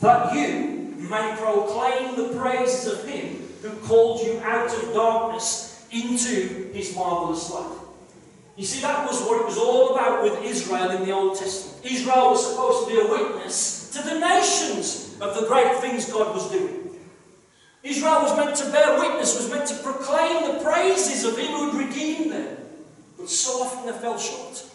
That 0.00 0.34
you 0.34 0.94
may 0.98 1.34
proclaim 1.36 2.16
the 2.16 2.38
praises 2.38 2.92
of 2.92 3.06
Him 3.06 3.48
who 3.62 3.70
called 3.86 4.26
you 4.26 4.40
out 4.40 4.72
of 4.72 4.94
darkness 4.94 5.86
into 5.90 6.70
His 6.72 6.94
marvellous 6.96 7.50
light. 7.50 7.78
You 8.56 8.64
see, 8.64 8.82
that 8.82 9.06
was 9.06 9.20
what 9.22 9.40
it 9.40 9.46
was 9.46 9.56
all 9.56 9.94
about 9.94 10.22
with 10.22 10.42
Israel 10.42 10.90
in 10.90 11.04
the 11.04 11.12
Old 11.12 11.38
Testament. 11.38 11.84
Israel 11.86 12.30
was 12.30 12.50
supposed 12.50 12.88
to 12.88 12.94
be 12.94 13.00
a 13.00 13.10
witness 13.10 13.90
to 13.92 14.02
the 14.02 14.18
nations 14.18 15.16
of 15.20 15.34
the 15.38 15.46
great 15.46 15.76
things 15.80 16.10
God 16.10 16.34
was 16.34 16.50
doing. 16.50 16.98
Israel 17.82 18.22
was 18.22 18.36
meant 18.36 18.56
to 18.56 18.70
bear 18.70 18.98
witness, 18.98 19.36
was 19.36 19.50
meant 19.50 19.66
to 19.68 19.74
proclaim 19.82 20.52
the 20.52 20.62
praises 20.62 21.24
of 21.24 21.36
Him 21.36 21.52
who 21.52 21.70
had 21.70 21.88
redeemed 21.88 22.32
them. 22.32 22.56
But 23.22 23.30
so 23.30 23.62
often 23.62 23.86
they 23.86 23.96
fell 23.96 24.18
short. 24.18 24.66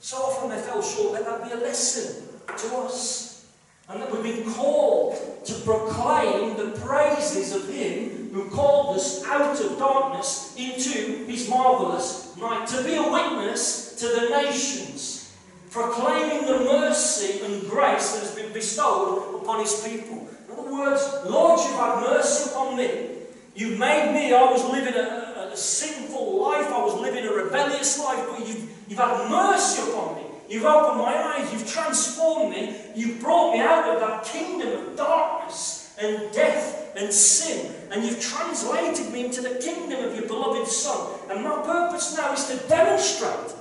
So 0.00 0.16
often 0.16 0.50
they 0.50 0.60
fell 0.60 0.82
short. 0.82 1.12
Let 1.12 1.26
that 1.26 1.44
be 1.44 1.52
a 1.52 1.62
lesson 1.62 2.26
to 2.48 2.76
us. 2.78 3.46
And 3.88 4.02
that 4.02 4.10
we've 4.10 4.20
been 4.20 4.52
called 4.52 5.44
to 5.44 5.54
proclaim 5.60 6.56
the 6.56 6.76
praises 6.80 7.54
of 7.54 7.68
Him 7.68 8.30
who 8.32 8.50
called 8.50 8.96
us 8.96 9.24
out 9.26 9.60
of 9.60 9.78
darkness 9.78 10.56
into 10.58 11.24
His 11.26 11.48
marvellous 11.48 12.36
light. 12.36 12.66
To 12.66 12.82
be 12.82 12.96
a 12.96 13.02
witness 13.12 13.94
to 14.00 14.08
the 14.08 14.28
nations, 14.42 15.32
proclaiming 15.70 16.48
the 16.48 16.58
mercy 16.58 17.44
and 17.44 17.62
grace 17.70 18.14
that 18.14 18.24
has 18.24 18.34
been 18.34 18.52
bestowed 18.52 19.40
upon 19.40 19.60
His 19.60 19.88
people. 19.88 20.28
In 20.48 20.58
other 20.58 20.72
words, 20.72 21.08
Lord, 21.26 21.60
you've 21.60 21.78
had 21.78 22.00
mercy 22.00 22.50
upon 22.50 22.76
me. 22.76 23.10
You've 23.54 23.78
made 23.78 24.12
me, 24.12 24.34
I 24.34 24.50
was 24.50 24.64
living 24.64 24.94
a, 24.94 25.27
sinful 25.58 26.40
life, 26.42 26.66
I 26.66 26.82
was 26.82 27.00
living 27.00 27.26
a 27.26 27.32
rebellious 27.32 27.98
life, 27.98 28.24
but 28.30 28.46
you've, 28.46 28.70
you've 28.88 28.98
had 28.98 29.28
mercy 29.30 29.90
upon 29.90 30.16
me. 30.16 30.22
You've 30.48 30.64
opened 30.64 30.98
my 30.98 31.14
eyes, 31.14 31.52
you've 31.52 31.70
transformed 31.70 32.52
me, 32.52 32.74
you've 32.94 33.20
brought 33.20 33.52
me 33.52 33.60
out 33.60 33.84
of 33.94 34.00
that 34.00 34.24
kingdom 34.24 34.68
of 34.68 34.96
darkness 34.96 35.94
and 36.00 36.32
death 36.32 36.96
and 36.96 37.12
sin, 37.12 37.74
and 37.90 38.02
you've 38.02 38.20
translated 38.20 39.12
me 39.12 39.26
into 39.26 39.42
the 39.42 39.56
kingdom 39.56 40.04
of 40.04 40.16
your 40.16 40.26
beloved 40.26 40.66
Son. 40.66 41.18
And 41.30 41.44
my 41.44 41.60
purpose 41.62 42.16
now 42.16 42.32
is 42.32 42.46
to 42.46 42.56
demonstrate, 42.68 43.54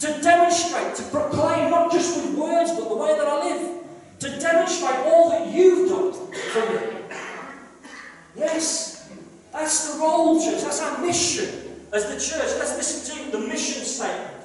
to 0.00 0.20
demonstrate, 0.20 0.94
to 0.96 1.02
proclaim, 1.04 1.70
not 1.70 1.90
just 1.90 2.16
with 2.16 2.34
words, 2.34 2.70
but 2.72 2.88
the 2.88 2.96
way 2.96 3.16
that 3.16 3.26
I 3.26 3.44
live, 3.44 3.84
to 4.18 4.38
demonstrate 4.38 4.96
all 5.06 5.30
that 5.30 5.50
you've 5.50 5.88
done 5.88 6.12
for 6.12 6.70
me. 6.70 7.00
Yes, 8.36 8.89
that's 9.60 9.92
the 9.92 10.00
role, 10.00 10.42
church, 10.42 10.62
that's 10.62 10.80
our 10.80 11.04
mission 11.04 11.48
as 11.92 12.06
the 12.06 12.14
church. 12.14 12.56
Let's 12.58 12.76
listen 12.76 13.30
to 13.30 13.36
the 13.36 13.46
mission 13.46 13.84
statement. 13.84 14.36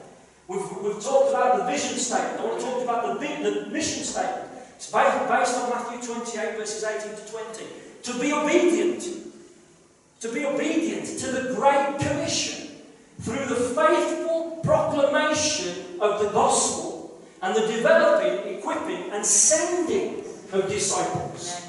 We've, 0.48 0.60
we've 0.84 1.02
talked 1.02 1.30
about 1.30 1.58
the 1.58 1.66
vision 1.72 1.98
statement. 1.98 2.42
I 2.42 2.46
want 2.46 2.60
to 2.60 2.66
talk 2.66 2.84
about 2.84 3.20
the, 3.20 3.28
the 3.50 3.70
mission 3.72 4.04
statement. 4.04 4.50
It's 4.76 4.92
based, 4.92 5.28
based 5.30 5.56
on 5.56 5.70
Matthew 5.70 6.16
28, 6.16 6.58
verses 6.58 6.84
18 6.84 7.16
to 7.16 7.32
20. 7.32 7.66
To 8.04 8.20
be 8.20 8.34
obedient. 8.34 9.04
To 10.20 10.34
be 10.34 10.46
obedient 10.46 11.06
to 11.20 11.28
the 11.32 11.56
Great 11.56 11.98
Commission 12.00 12.76
through 13.22 13.46
the 13.46 13.56
faithful 13.56 14.60
proclamation 14.64 16.02
of 16.02 16.22
the 16.22 16.30
gospel 16.32 17.20
and 17.42 17.56
the 17.56 17.66
developing, 17.68 18.58
equipping, 18.58 19.12
and 19.12 19.26
sending 19.26 20.26
of 20.52 20.68
disciples. 20.68 21.65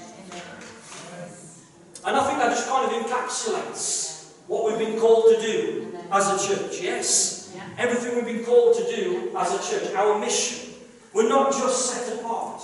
And 2.06 2.16
I 2.16 2.24
think 2.24 2.38
that 2.38 2.50
just 2.50 2.68
kind 2.68 2.86
of 2.86 3.02
encapsulates 3.02 4.30
what 4.46 4.64
we've 4.64 4.78
been 4.78 4.98
called 5.00 5.34
to 5.34 5.42
do 5.42 5.92
as 6.12 6.28
a 6.28 6.48
church. 6.48 6.80
Yes. 6.80 7.52
Yeah. 7.54 7.62
Everything 7.78 8.14
we've 8.14 8.24
been 8.24 8.44
called 8.44 8.76
to 8.76 8.84
do 8.94 9.32
as 9.36 9.52
a 9.52 9.70
church, 9.70 9.92
our 9.94 10.16
mission. 10.18 10.74
We're 11.12 11.28
not 11.28 11.50
just 11.50 11.86
set 11.90 12.20
apart 12.20 12.62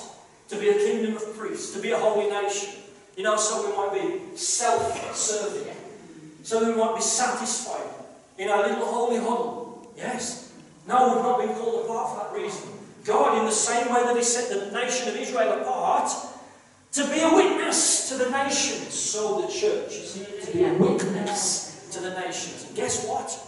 to 0.49 0.57
be 0.57 0.69
a 0.69 0.75
kingdom 0.75 1.17
of 1.17 1.37
priests, 1.37 1.75
to 1.75 1.83
be 1.83 1.91
a 1.91 1.99
holy 1.99 2.31
nation. 2.31 2.71
You 3.17 3.25
know, 3.25 3.37
so 3.37 3.69
we 3.69 3.77
might 3.77 3.93
be 4.01 4.37
self 4.37 5.15
serving, 5.15 5.75
so 6.45 6.65
we 6.67 6.77
might 6.77 6.95
be 6.95 7.03
satisfied 7.03 7.91
in 8.39 8.49
our 8.49 8.69
little 8.69 8.87
holy 8.87 9.19
huddle. 9.19 9.93
Yes. 9.97 10.53
No, 10.87 11.15
we've 11.15 11.23
not 11.23 11.39
been 11.41 11.55
called 11.57 11.85
apart 11.85 12.11
for 12.11 12.25
that 12.25 12.43
reason. 12.43 12.71
God, 13.05 13.39
in 13.39 13.45
the 13.45 13.51
same 13.51 13.93
way 13.93 14.03
that 14.05 14.17
He 14.17 14.23
set 14.23 14.49
the 14.49 14.71
nation 14.71 15.09
of 15.09 15.17
Israel 15.17 15.61
apart, 15.61 16.13
to 16.93 17.05
be 17.11 17.21
a 17.21 17.35
witness 17.35 18.02
to 18.13 18.25
the 18.25 18.31
nations, 18.31 18.93
so 18.93 19.41
the 19.43 19.49
church 19.49 19.93
is 19.93 20.27
to 20.45 20.53
be 20.53 20.65
a 20.65 20.73
witness 20.75 21.89
to 21.93 22.01
the 22.01 22.11
nations. 22.21 22.65
And 22.67 22.77
guess 22.77 23.07
what? 23.07 23.39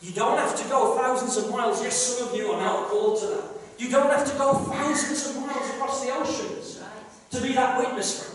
You 0.00 0.12
don't 0.12 0.38
have 0.38 0.56
to 0.60 0.68
go 0.68 0.96
thousands 0.96 1.36
of 1.36 1.50
miles. 1.50 1.82
Yes, 1.82 1.96
some 1.96 2.28
of 2.28 2.34
you 2.34 2.50
are 2.52 2.60
now 2.60 2.84
called 2.84 3.20
to 3.20 3.26
that. 3.26 3.44
You 3.78 3.90
don't 3.90 4.10
have 4.10 4.30
to 4.30 4.38
go 4.38 4.54
thousands 4.54 5.30
of 5.30 5.42
miles 5.42 5.70
across 5.70 6.04
the 6.04 6.14
oceans 6.14 6.82
to 7.30 7.40
be 7.40 7.52
that 7.52 7.78
witness. 7.78 8.30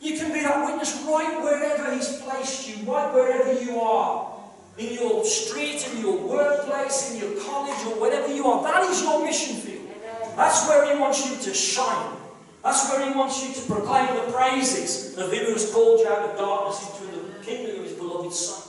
You 0.00 0.16
can 0.16 0.32
be 0.32 0.40
that 0.40 0.64
witness 0.64 1.04
right 1.08 1.42
wherever 1.42 1.94
He's 1.94 2.20
placed 2.22 2.68
you, 2.68 2.90
right 2.90 3.12
wherever 3.12 3.60
you 3.60 3.80
are. 3.80 4.34
In 4.78 4.94
your 4.94 5.24
street, 5.24 5.88
in 5.92 6.00
your 6.00 6.16
workplace, 6.16 7.12
in 7.12 7.20
your 7.20 7.42
college, 7.42 7.78
or 7.86 8.00
wherever 8.00 8.32
you 8.32 8.46
are. 8.46 8.62
That 8.62 8.84
is 8.88 9.02
your 9.02 9.24
mission 9.24 9.56
field. 9.56 9.88
That's 10.36 10.68
where 10.68 10.94
He 10.94 11.00
wants 11.00 11.28
you 11.28 11.36
to 11.36 11.54
shine. 11.54 12.17
That's 12.62 12.90
where 12.90 13.08
He 13.08 13.16
wants 13.16 13.46
you 13.46 13.54
to 13.54 13.72
proclaim 13.72 14.14
the 14.14 14.32
praises 14.32 15.16
of 15.16 15.32
Him 15.32 15.46
who 15.46 15.52
has 15.52 15.72
called 15.72 16.00
you 16.00 16.08
out 16.08 16.30
of 16.30 16.36
darkness 16.36 17.00
into 17.00 17.16
the 17.16 17.44
kingdom 17.44 17.78
of 17.78 17.84
His 17.84 17.92
beloved 17.94 18.32
Son. 18.32 18.68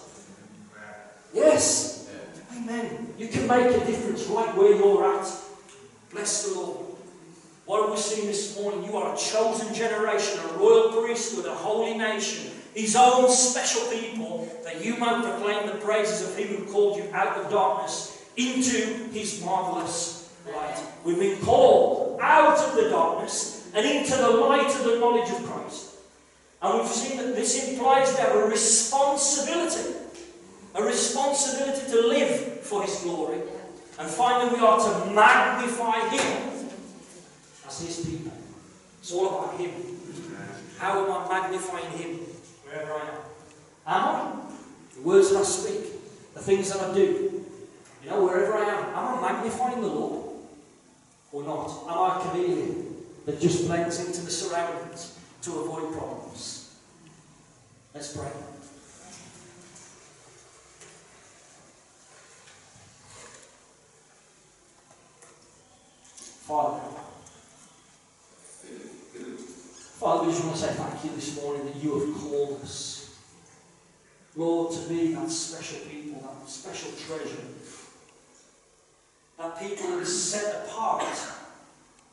Yes. 1.34 2.10
Amen. 2.56 3.14
You 3.18 3.28
can 3.28 3.48
make 3.48 3.68
a 3.68 3.86
difference 3.86 4.26
right 4.28 4.56
where 4.56 4.76
you're 4.76 5.20
at. 5.20 5.28
Bless 6.12 6.48
the 6.48 6.60
Lord. 6.60 6.86
What 7.66 7.82
have 7.84 7.92
we 7.92 7.98
seen 7.98 8.26
this 8.26 8.60
morning? 8.60 8.84
You 8.84 8.98
are 8.98 9.14
a 9.14 9.18
chosen 9.18 9.74
generation, 9.76 10.40
a 10.40 10.58
royal 10.58 10.92
priesthood, 10.92 11.46
a 11.46 11.54
holy 11.54 11.98
nation, 11.98 12.52
His 12.74 12.96
own 12.96 13.30
special 13.30 13.88
people, 13.92 14.48
that 14.64 14.84
you 14.84 14.98
might 14.98 15.24
proclaim 15.24 15.68
the 15.68 15.76
praises 15.76 16.28
of 16.28 16.36
Him 16.36 16.48
who 16.48 16.72
called 16.72 16.98
you 16.98 17.08
out 17.14 17.38
of 17.38 17.52
darkness 17.52 18.24
into 18.38 19.10
His 19.12 19.44
marvelous 19.44 20.34
light. 20.52 20.80
We've 21.04 21.20
been 21.20 21.40
called 21.42 22.20
out 22.22 22.58
of 22.58 22.76
the 22.76 22.90
darkness 22.90 23.59
and 23.74 23.86
into 23.86 24.16
the 24.16 24.30
light 24.30 24.68
of 24.68 24.84
the 24.84 25.00
knowledge 25.00 25.30
of 25.30 25.46
Christ. 25.46 25.96
And 26.62 26.80
we've 26.80 26.90
seen 26.90 27.18
that 27.18 27.36
this 27.36 27.70
implies 27.70 28.12
we 28.12 28.20
have 28.20 28.36
a 28.36 28.48
responsibility, 28.48 29.96
a 30.76 30.84
responsibility 30.84 31.90
to 31.92 32.08
live 32.08 32.62
for 32.62 32.84
His 32.84 32.96
glory. 32.98 33.40
And 33.98 34.10
finally, 34.10 34.56
we 34.56 34.66
are 34.66 34.80
to 34.80 35.12
magnify 35.12 36.10
Him 36.10 36.70
as 37.68 37.82
His 37.82 38.06
people. 38.06 38.34
It's 39.00 39.12
all 39.14 39.28
about 39.28 39.60
Him. 39.60 39.72
How 40.78 41.06
am 41.06 41.12
I 41.12 41.42
magnifying 41.42 41.92
Him 41.98 42.20
wherever 42.66 42.94
I 42.94 43.02
am? 43.02 43.18
Am 43.88 44.04
I? 44.04 44.32
The 44.96 45.02
words 45.02 45.32
that 45.32 45.40
I 45.40 45.44
speak, 45.44 46.34
the 46.34 46.40
things 46.40 46.72
that 46.72 46.82
I 46.82 46.94
do, 46.94 47.46
you 48.04 48.10
know, 48.10 48.24
wherever 48.26 48.56
I 48.56 48.64
am, 48.64 48.84
am 48.96 49.24
I 49.24 49.32
magnifying 49.32 49.82
the 49.82 49.88
Lord 49.88 50.30
or 51.32 51.44
not? 51.44 51.84
Am 51.88 51.98
I 51.98 52.18
a 52.18 52.22
chameleon 52.22 52.89
that 53.30 53.40
just 53.40 53.68
blends 53.68 54.04
into 54.04 54.22
the 54.22 54.32
surroundings 54.32 55.16
to 55.44 55.52
avoid 55.60 55.94
problems? 55.94 56.74
Let's 57.94 58.18
pray. 58.18 58.32
Father, 66.48 66.82
Father, 70.00 70.24
we 70.26 70.32
just 70.32 70.44
want 70.44 70.56
to 70.56 70.62
say 70.64 70.74
thank 70.74 71.04
you 71.04 71.12
this 71.12 71.40
morning 71.40 71.66
that 71.68 71.76
you 71.76 72.00
have 72.00 72.20
called 72.20 72.60
us, 72.64 73.16
Lord, 74.36 74.74
to 74.74 74.90
be 74.90 75.14
that 75.14 75.30
special 75.30 75.86
people, 75.88 76.20
that 76.22 76.50
special 76.50 76.92
treasure, 76.94 77.44
that 79.38 79.60
people 79.60 79.86
who 79.86 80.00
are 80.00 80.06
set 80.06 80.66
apart 80.66 81.04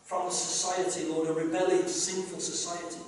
from 0.07 0.27
the 0.27 0.31
society, 0.31 1.09
Lord, 1.09 1.29
a 1.29 1.33
rebellious, 1.33 2.05
sinful 2.05 2.39
society. 2.39 3.03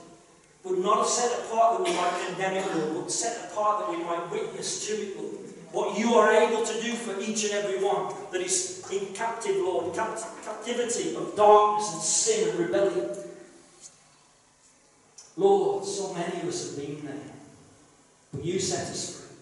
But 0.65 0.79
not 0.79 1.05
set 1.05 1.45
apart 1.45 1.79
that 1.79 1.89
we 1.89 1.97
might 1.97 2.27
condemn 2.27 2.55
it, 2.55 2.77
Lord, 2.77 3.05
but 3.05 3.13
set 3.13 3.51
apart 3.51 3.87
that 3.87 3.91
we 3.97 4.03
might 4.03 4.31
witness 4.31 4.87
to 4.89 4.93
it, 4.95 5.17
Lord. 5.17 5.35
What 5.71 5.99
you 5.99 6.15
are 6.15 6.33
able 6.33 6.65
to 6.65 6.83
do 6.83 6.93
for 6.95 7.21
each 7.21 7.45
and 7.45 7.53
every 7.53 7.85
one 7.85 8.13
that 8.33 8.41
is 8.41 8.85
in 8.91 9.15
captive, 9.15 9.57
Lord, 9.57 9.95
capt- 9.95 10.25
captivity 10.45 11.15
of 11.15 11.37
darkness 11.37 11.93
and 11.93 12.03
sin 12.03 12.51
and 12.51 12.59
rebellion. 12.59 13.11
Lord, 15.37 15.85
so 15.85 16.15
many 16.15 16.41
of 16.41 16.49
us 16.49 16.75
have 16.75 16.85
been 16.85 17.07
there, 17.07 17.15
but 18.33 18.45
you 18.45 18.59
set 18.59 18.89
us 18.89 19.21
free. 19.21 19.37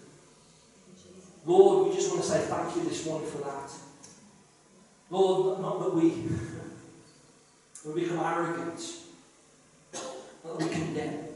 Lord, 1.46 1.88
we 1.88 1.94
just 1.94 2.10
want 2.10 2.22
to 2.22 2.28
say 2.28 2.40
thank 2.40 2.76
you 2.76 2.84
this 2.84 3.06
morning 3.06 3.30
for 3.30 3.38
that. 3.38 3.70
Lord, 5.08 5.60
not 5.60 5.78
that 5.80 5.94
we, 5.94 6.10
we 7.86 8.02
become 8.02 8.18
arrogant, 8.18 8.80
that 9.92 10.56
we 10.58 10.68
condemn. 10.68 11.26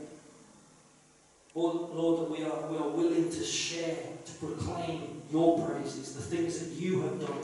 Lord, 1.54 1.90
Lord, 1.90 2.20
that 2.20 2.30
we 2.30 2.44
are, 2.44 2.70
we 2.70 2.76
are 2.76 2.88
willing 2.88 3.30
to 3.30 3.44
share, 3.44 3.96
to 4.24 4.32
proclaim 4.34 5.22
your 5.32 5.66
praises, 5.66 6.14
the 6.14 6.22
things 6.22 6.58
that 6.60 6.80
you 6.80 7.02
have 7.02 7.20
done, 7.20 7.38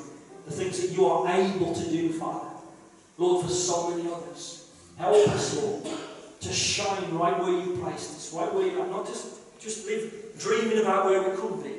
the 0.44 0.52
things 0.52 0.80
that 0.80 0.96
you 0.96 1.06
are 1.06 1.28
able 1.28 1.74
to 1.74 1.90
do, 1.90 2.12
Father. 2.12 2.50
Lord, 3.18 3.46
for 3.46 3.52
so 3.52 3.90
many 3.90 4.10
others. 4.12 4.70
Help 4.96 5.28
us, 5.28 5.62
Lord, 5.62 5.86
to 6.40 6.52
shine 6.52 7.14
right 7.16 7.38
where 7.40 7.52
you 7.52 7.78
placed 7.82 8.16
us, 8.16 8.32
right 8.32 8.52
where 8.52 8.66
you 8.66 8.80
are. 8.80 8.86
Not 8.86 9.06
just, 9.06 9.58
just 9.58 9.86
live 9.86 10.34
dreaming 10.38 10.78
about 10.78 11.06
where 11.06 11.28
we 11.28 11.36
could 11.36 11.64
be, 11.64 11.72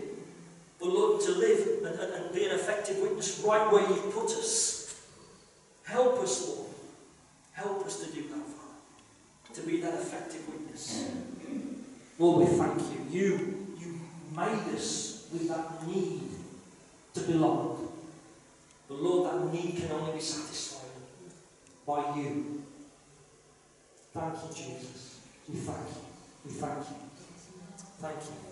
but 0.79 0.89
Lord, 0.89 1.21
to 1.21 1.31
live 1.31 1.85
and, 1.85 1.99
and, 1.99 2.13
and 2.13 2.33
be 2.33 2.45
an 2.45 2.51
effective 2.51 2.97
witness 2.99 3.43
right 3.45 3.71
where 3.71 3.87
you've 3.87 4.13
put 4.13 4.25
us. 4.31 5.01
Help 5.85 6.19
us, 6.19 6.47
Lord. 6.47 6.66
Help 7.57 7.83
us 7.87 8.05
to 8.05 8.11
do 8.13 8.21
that, 8.29 8.45
Father. 8.45 9.55
To 9.55 9.61
be 9.63 9.81
that 9.81 9.95
effective 9.95 10.47
witness. 10.47 11.09
Lord, 12.19 12.47
we 12.47 12.55
thank 12.55 12.79
you. 12.79 13.19
You, 13.19 13.67
you 13.79 13.99
made 14.35 14.75
us 14.75 15.27
with 15.33 15.47
that 15.49 15.87
need 15.87 16.29
to 17.15 17.21
belong. 17.21 17.89
But 18.87 19.01
Lord, 19.01 19.31
that 19.31 19.51
need 19.51 19.75
can 19.75 19.91
only 19.91 20.13
be 20.13 20.19
satisfied 20.21 20.91
by 21.87 22.15
you. 22.15 22.61
Thank 24.13 24.33
you, 24.35 24.49
Jesus. 24.55 25.19
We 25.49 25.55
thank 25.55 25.79
you. 25.79 26.01
We 26.45 26.51
thank 26.51 26.77
you. 26.77 26.95
Thank 27.99 28.21
you. 28.21 28.47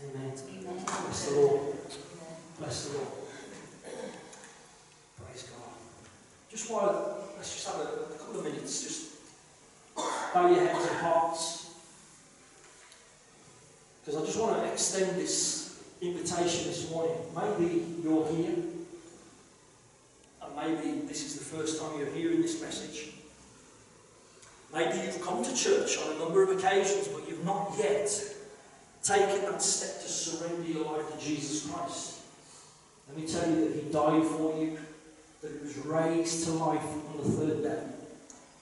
Amen. 0.00 0.32
Bless 0.86 1.28
the 1.28 1.40
Lord. 1.40 1.76
Bless 2.58 2.86
the 2.86 2.96
Lord. 2.96 3.08
Praise 5.16 5.42
God. 5.42 5.74
Just 6.50 6.70
while, 6.70 7.18
let's 7.36 7.54
just 7.54 7.66
have 7.66 7.76
a, 7.76 8.14
a 8.14 8.18
couple 8.18 8.38
of 8.40 8.44
minutes, 8.44 8.82
just 8.82 9.08
bow 10.34 10.48
your 10.48 10.66
heads 10.66 10.86
and 10.86 10.96
hearts. 10.98 11.70
Because 14.04 14.22
I 14.22 14.26
just 14.26 14.40
want 14.40 14.62
to 14.62 14.72
extend 14.72 15.16
this 15.16 15.82
invitation 16.00 16.68
this 16.68 16.90
morning. 16.90 17.16
Maybe 17.36 17.84
you're 18.02 18.26
here, 18.28 18.54
and 20.42 20.56
maybe 20.56 21.00
this 21.06 21.24
is 21.26 21.38
the 21.38 21.44
first 21.44 21.80
time 21.80 21.98
you're 21.98 22.10
hearing 22.10 22.40
this 22.40 22.62
message. 22.62 23.12
Maybe 24.72 24.98
you've 25.04 25.20
come 25.22 25.44
to 25.44 25.54
church 25.54 25.98
on 25.98 26.16
a 26.16 26.18
number 26.18 26.42
of 26.42 26.50
occasions, 26.56 27.08
but 27.08 27.28
you've 27.28 27.44
not 27.44 27.74
yet 27.78 28.10
taken 29.02 29.42
that 29.42 29.62
step 29.62 30.02
to 30.02 30.08
surrender 30.08 30.70
your 30.70 30.84
life 30.84 31.18
to 31.18 31.24
Jesus 31.24 31.70
Christ. 31.70 32.20
Let 33.08 33.18
me 33.18 33.26
tell 33.26 33.48
you 33.50 33.68
that 33.68 33.82
He 33.82 33.90
died 33.90 34.24
for 34.24 34.58
you, 34.58 34.78
that 35.42 35.50
He 35.52 35.58
was 35.58 35.76
raised 35.78 36.44
to 36.44 36.52
life 36.52 36.82
on 36.82 37.16
the 37.18 37.30
third 37.30 37.62
day. 37.62 37.82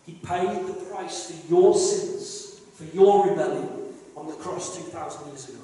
He 0.06 0.12
paid 0.12 0.66
the 0.66 0.74
price 0.90 1.30
for 1.30 1.52
your 1.52 1.74
sins, 1.74 2.60
for 2.74 2.84
your 2.96 3.28
rebellion 3.28 3.68
on 4.16 4.26
the 4.26 4.34
cross 4.34 4.76
2,000 4.76 5.28
years 5.28 5.48
ago. 5.48 5.58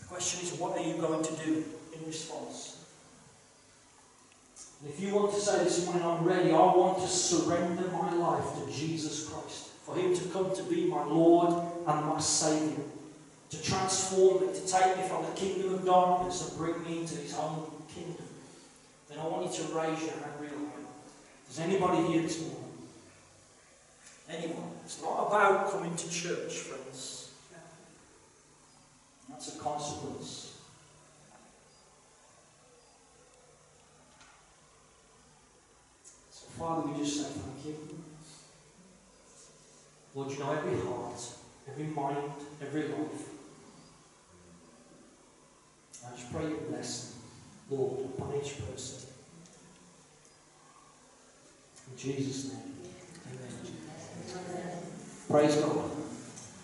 The 0.00 0.06
question 0.06 0.40
is, 0.46 0.58
what 0.58 0.78
are 0.78 0.82
you 0.82 0.96
going 0.96 1.22
to 1.22 1.32
do 1.44 1.64
in 1.94 2.06
response? 2.06 2.84
And 4.80 4.90
if 4.90 5.00
you 5.00 5.14
want 5.14 5.34
to 5.34 5.40
say 5.40 5.64
this 5.64 5.84
morning, 5.86 6.04
I'm 6.04 6.24
ready, 6.24 6.52
I 6.52 6.58
want 6.58 6.98
to 7.00 7.08
surrender 7.08 7.90
my 7.90 8.12
life 8.12 8.44
to 8.54 8.72
Jesus 8.72 9.28
Christ, 9.28 9.68
for 9.84 9.94
Him 9.96 10.14
to 10.14 10.24
come 10.28 10.54
to 10.54 10.62
be 10.64 10.86
my 10.86 11.04
Lord 11.04 11.52
and 11.86 12.06
my 12.06 12.20
Saviour, 12.20 12.84
to 13.50 13.62
transform 13.62 14.46
me, 14.46 14.52
to 14.52 14.66
take 14.66 14.96
me 14.96 15.02
from 15.04 15.24
the 15.24 15.32
kingdom 15.32 15.74
of 15.74 15.84
darkness 15.84 16.48
and 16.48 16.58
bring 16.58 16.82
me 16.84 17.00
into 17.00 17.16
His 17.16 17.34
own 17.34 17.70
kingdom, 17.92 18.25
then 19.16 19.24
I 19.24 19.28
want 19.28 19.58
you 19.58 19.64
to 19.64 19.72
raise 19.72 20.02
your 20.02 20.10
hand 20.10 20.32
real 20.40 20.50
high. 20.50 20.84
Does 21.48 21.60
anybody 21.60 22.02
here 22.12 22.22
this 22.22 22.40
morning? 22.42 22.62
Anyone? 24.28 24.72
It's 24.84 25.00
not 25.00 25.26
about 25.26 25.70
coming 25.70 25.96
to 25.96 26.10
church, 26.10 26.52
friends. 26.52 27.30
That's 29.28 29.56
a 29.56 29.58
consequence. 29.58 30.58
So, 36.30 36.46
Father, 36.58 36.88
we 36.88 36.98
just 36.98 37.16
say 37.16 37.40
thank 37.40 37.66
you. 37.66 37.76
Lord, 40.14 40.30
you 40.30 40.38
know 40.38 40.52
every 40.52 40.78
heart, 40.80 41.20
every 41.68 41.84
mind, 41.86 42.32
every 42.60 42.82
life. 42.88 43.28
I 46.06 46.16
just 46.16 46.32
pray 46.32 46.44
you 46.44 46.60
bless 46.68 47.10
them, 47.68 47.78
Lord, 47.78 48.04
upon 48.06 48.34
each 48.36 48.58
person. 48.66 49.05
In 51.90 51.96
Jesus' 51.96 52.52
name. 52.52 52.62
Amen. 53.28 54.82
Praise 55.28 55.56
God. 55.56 56.05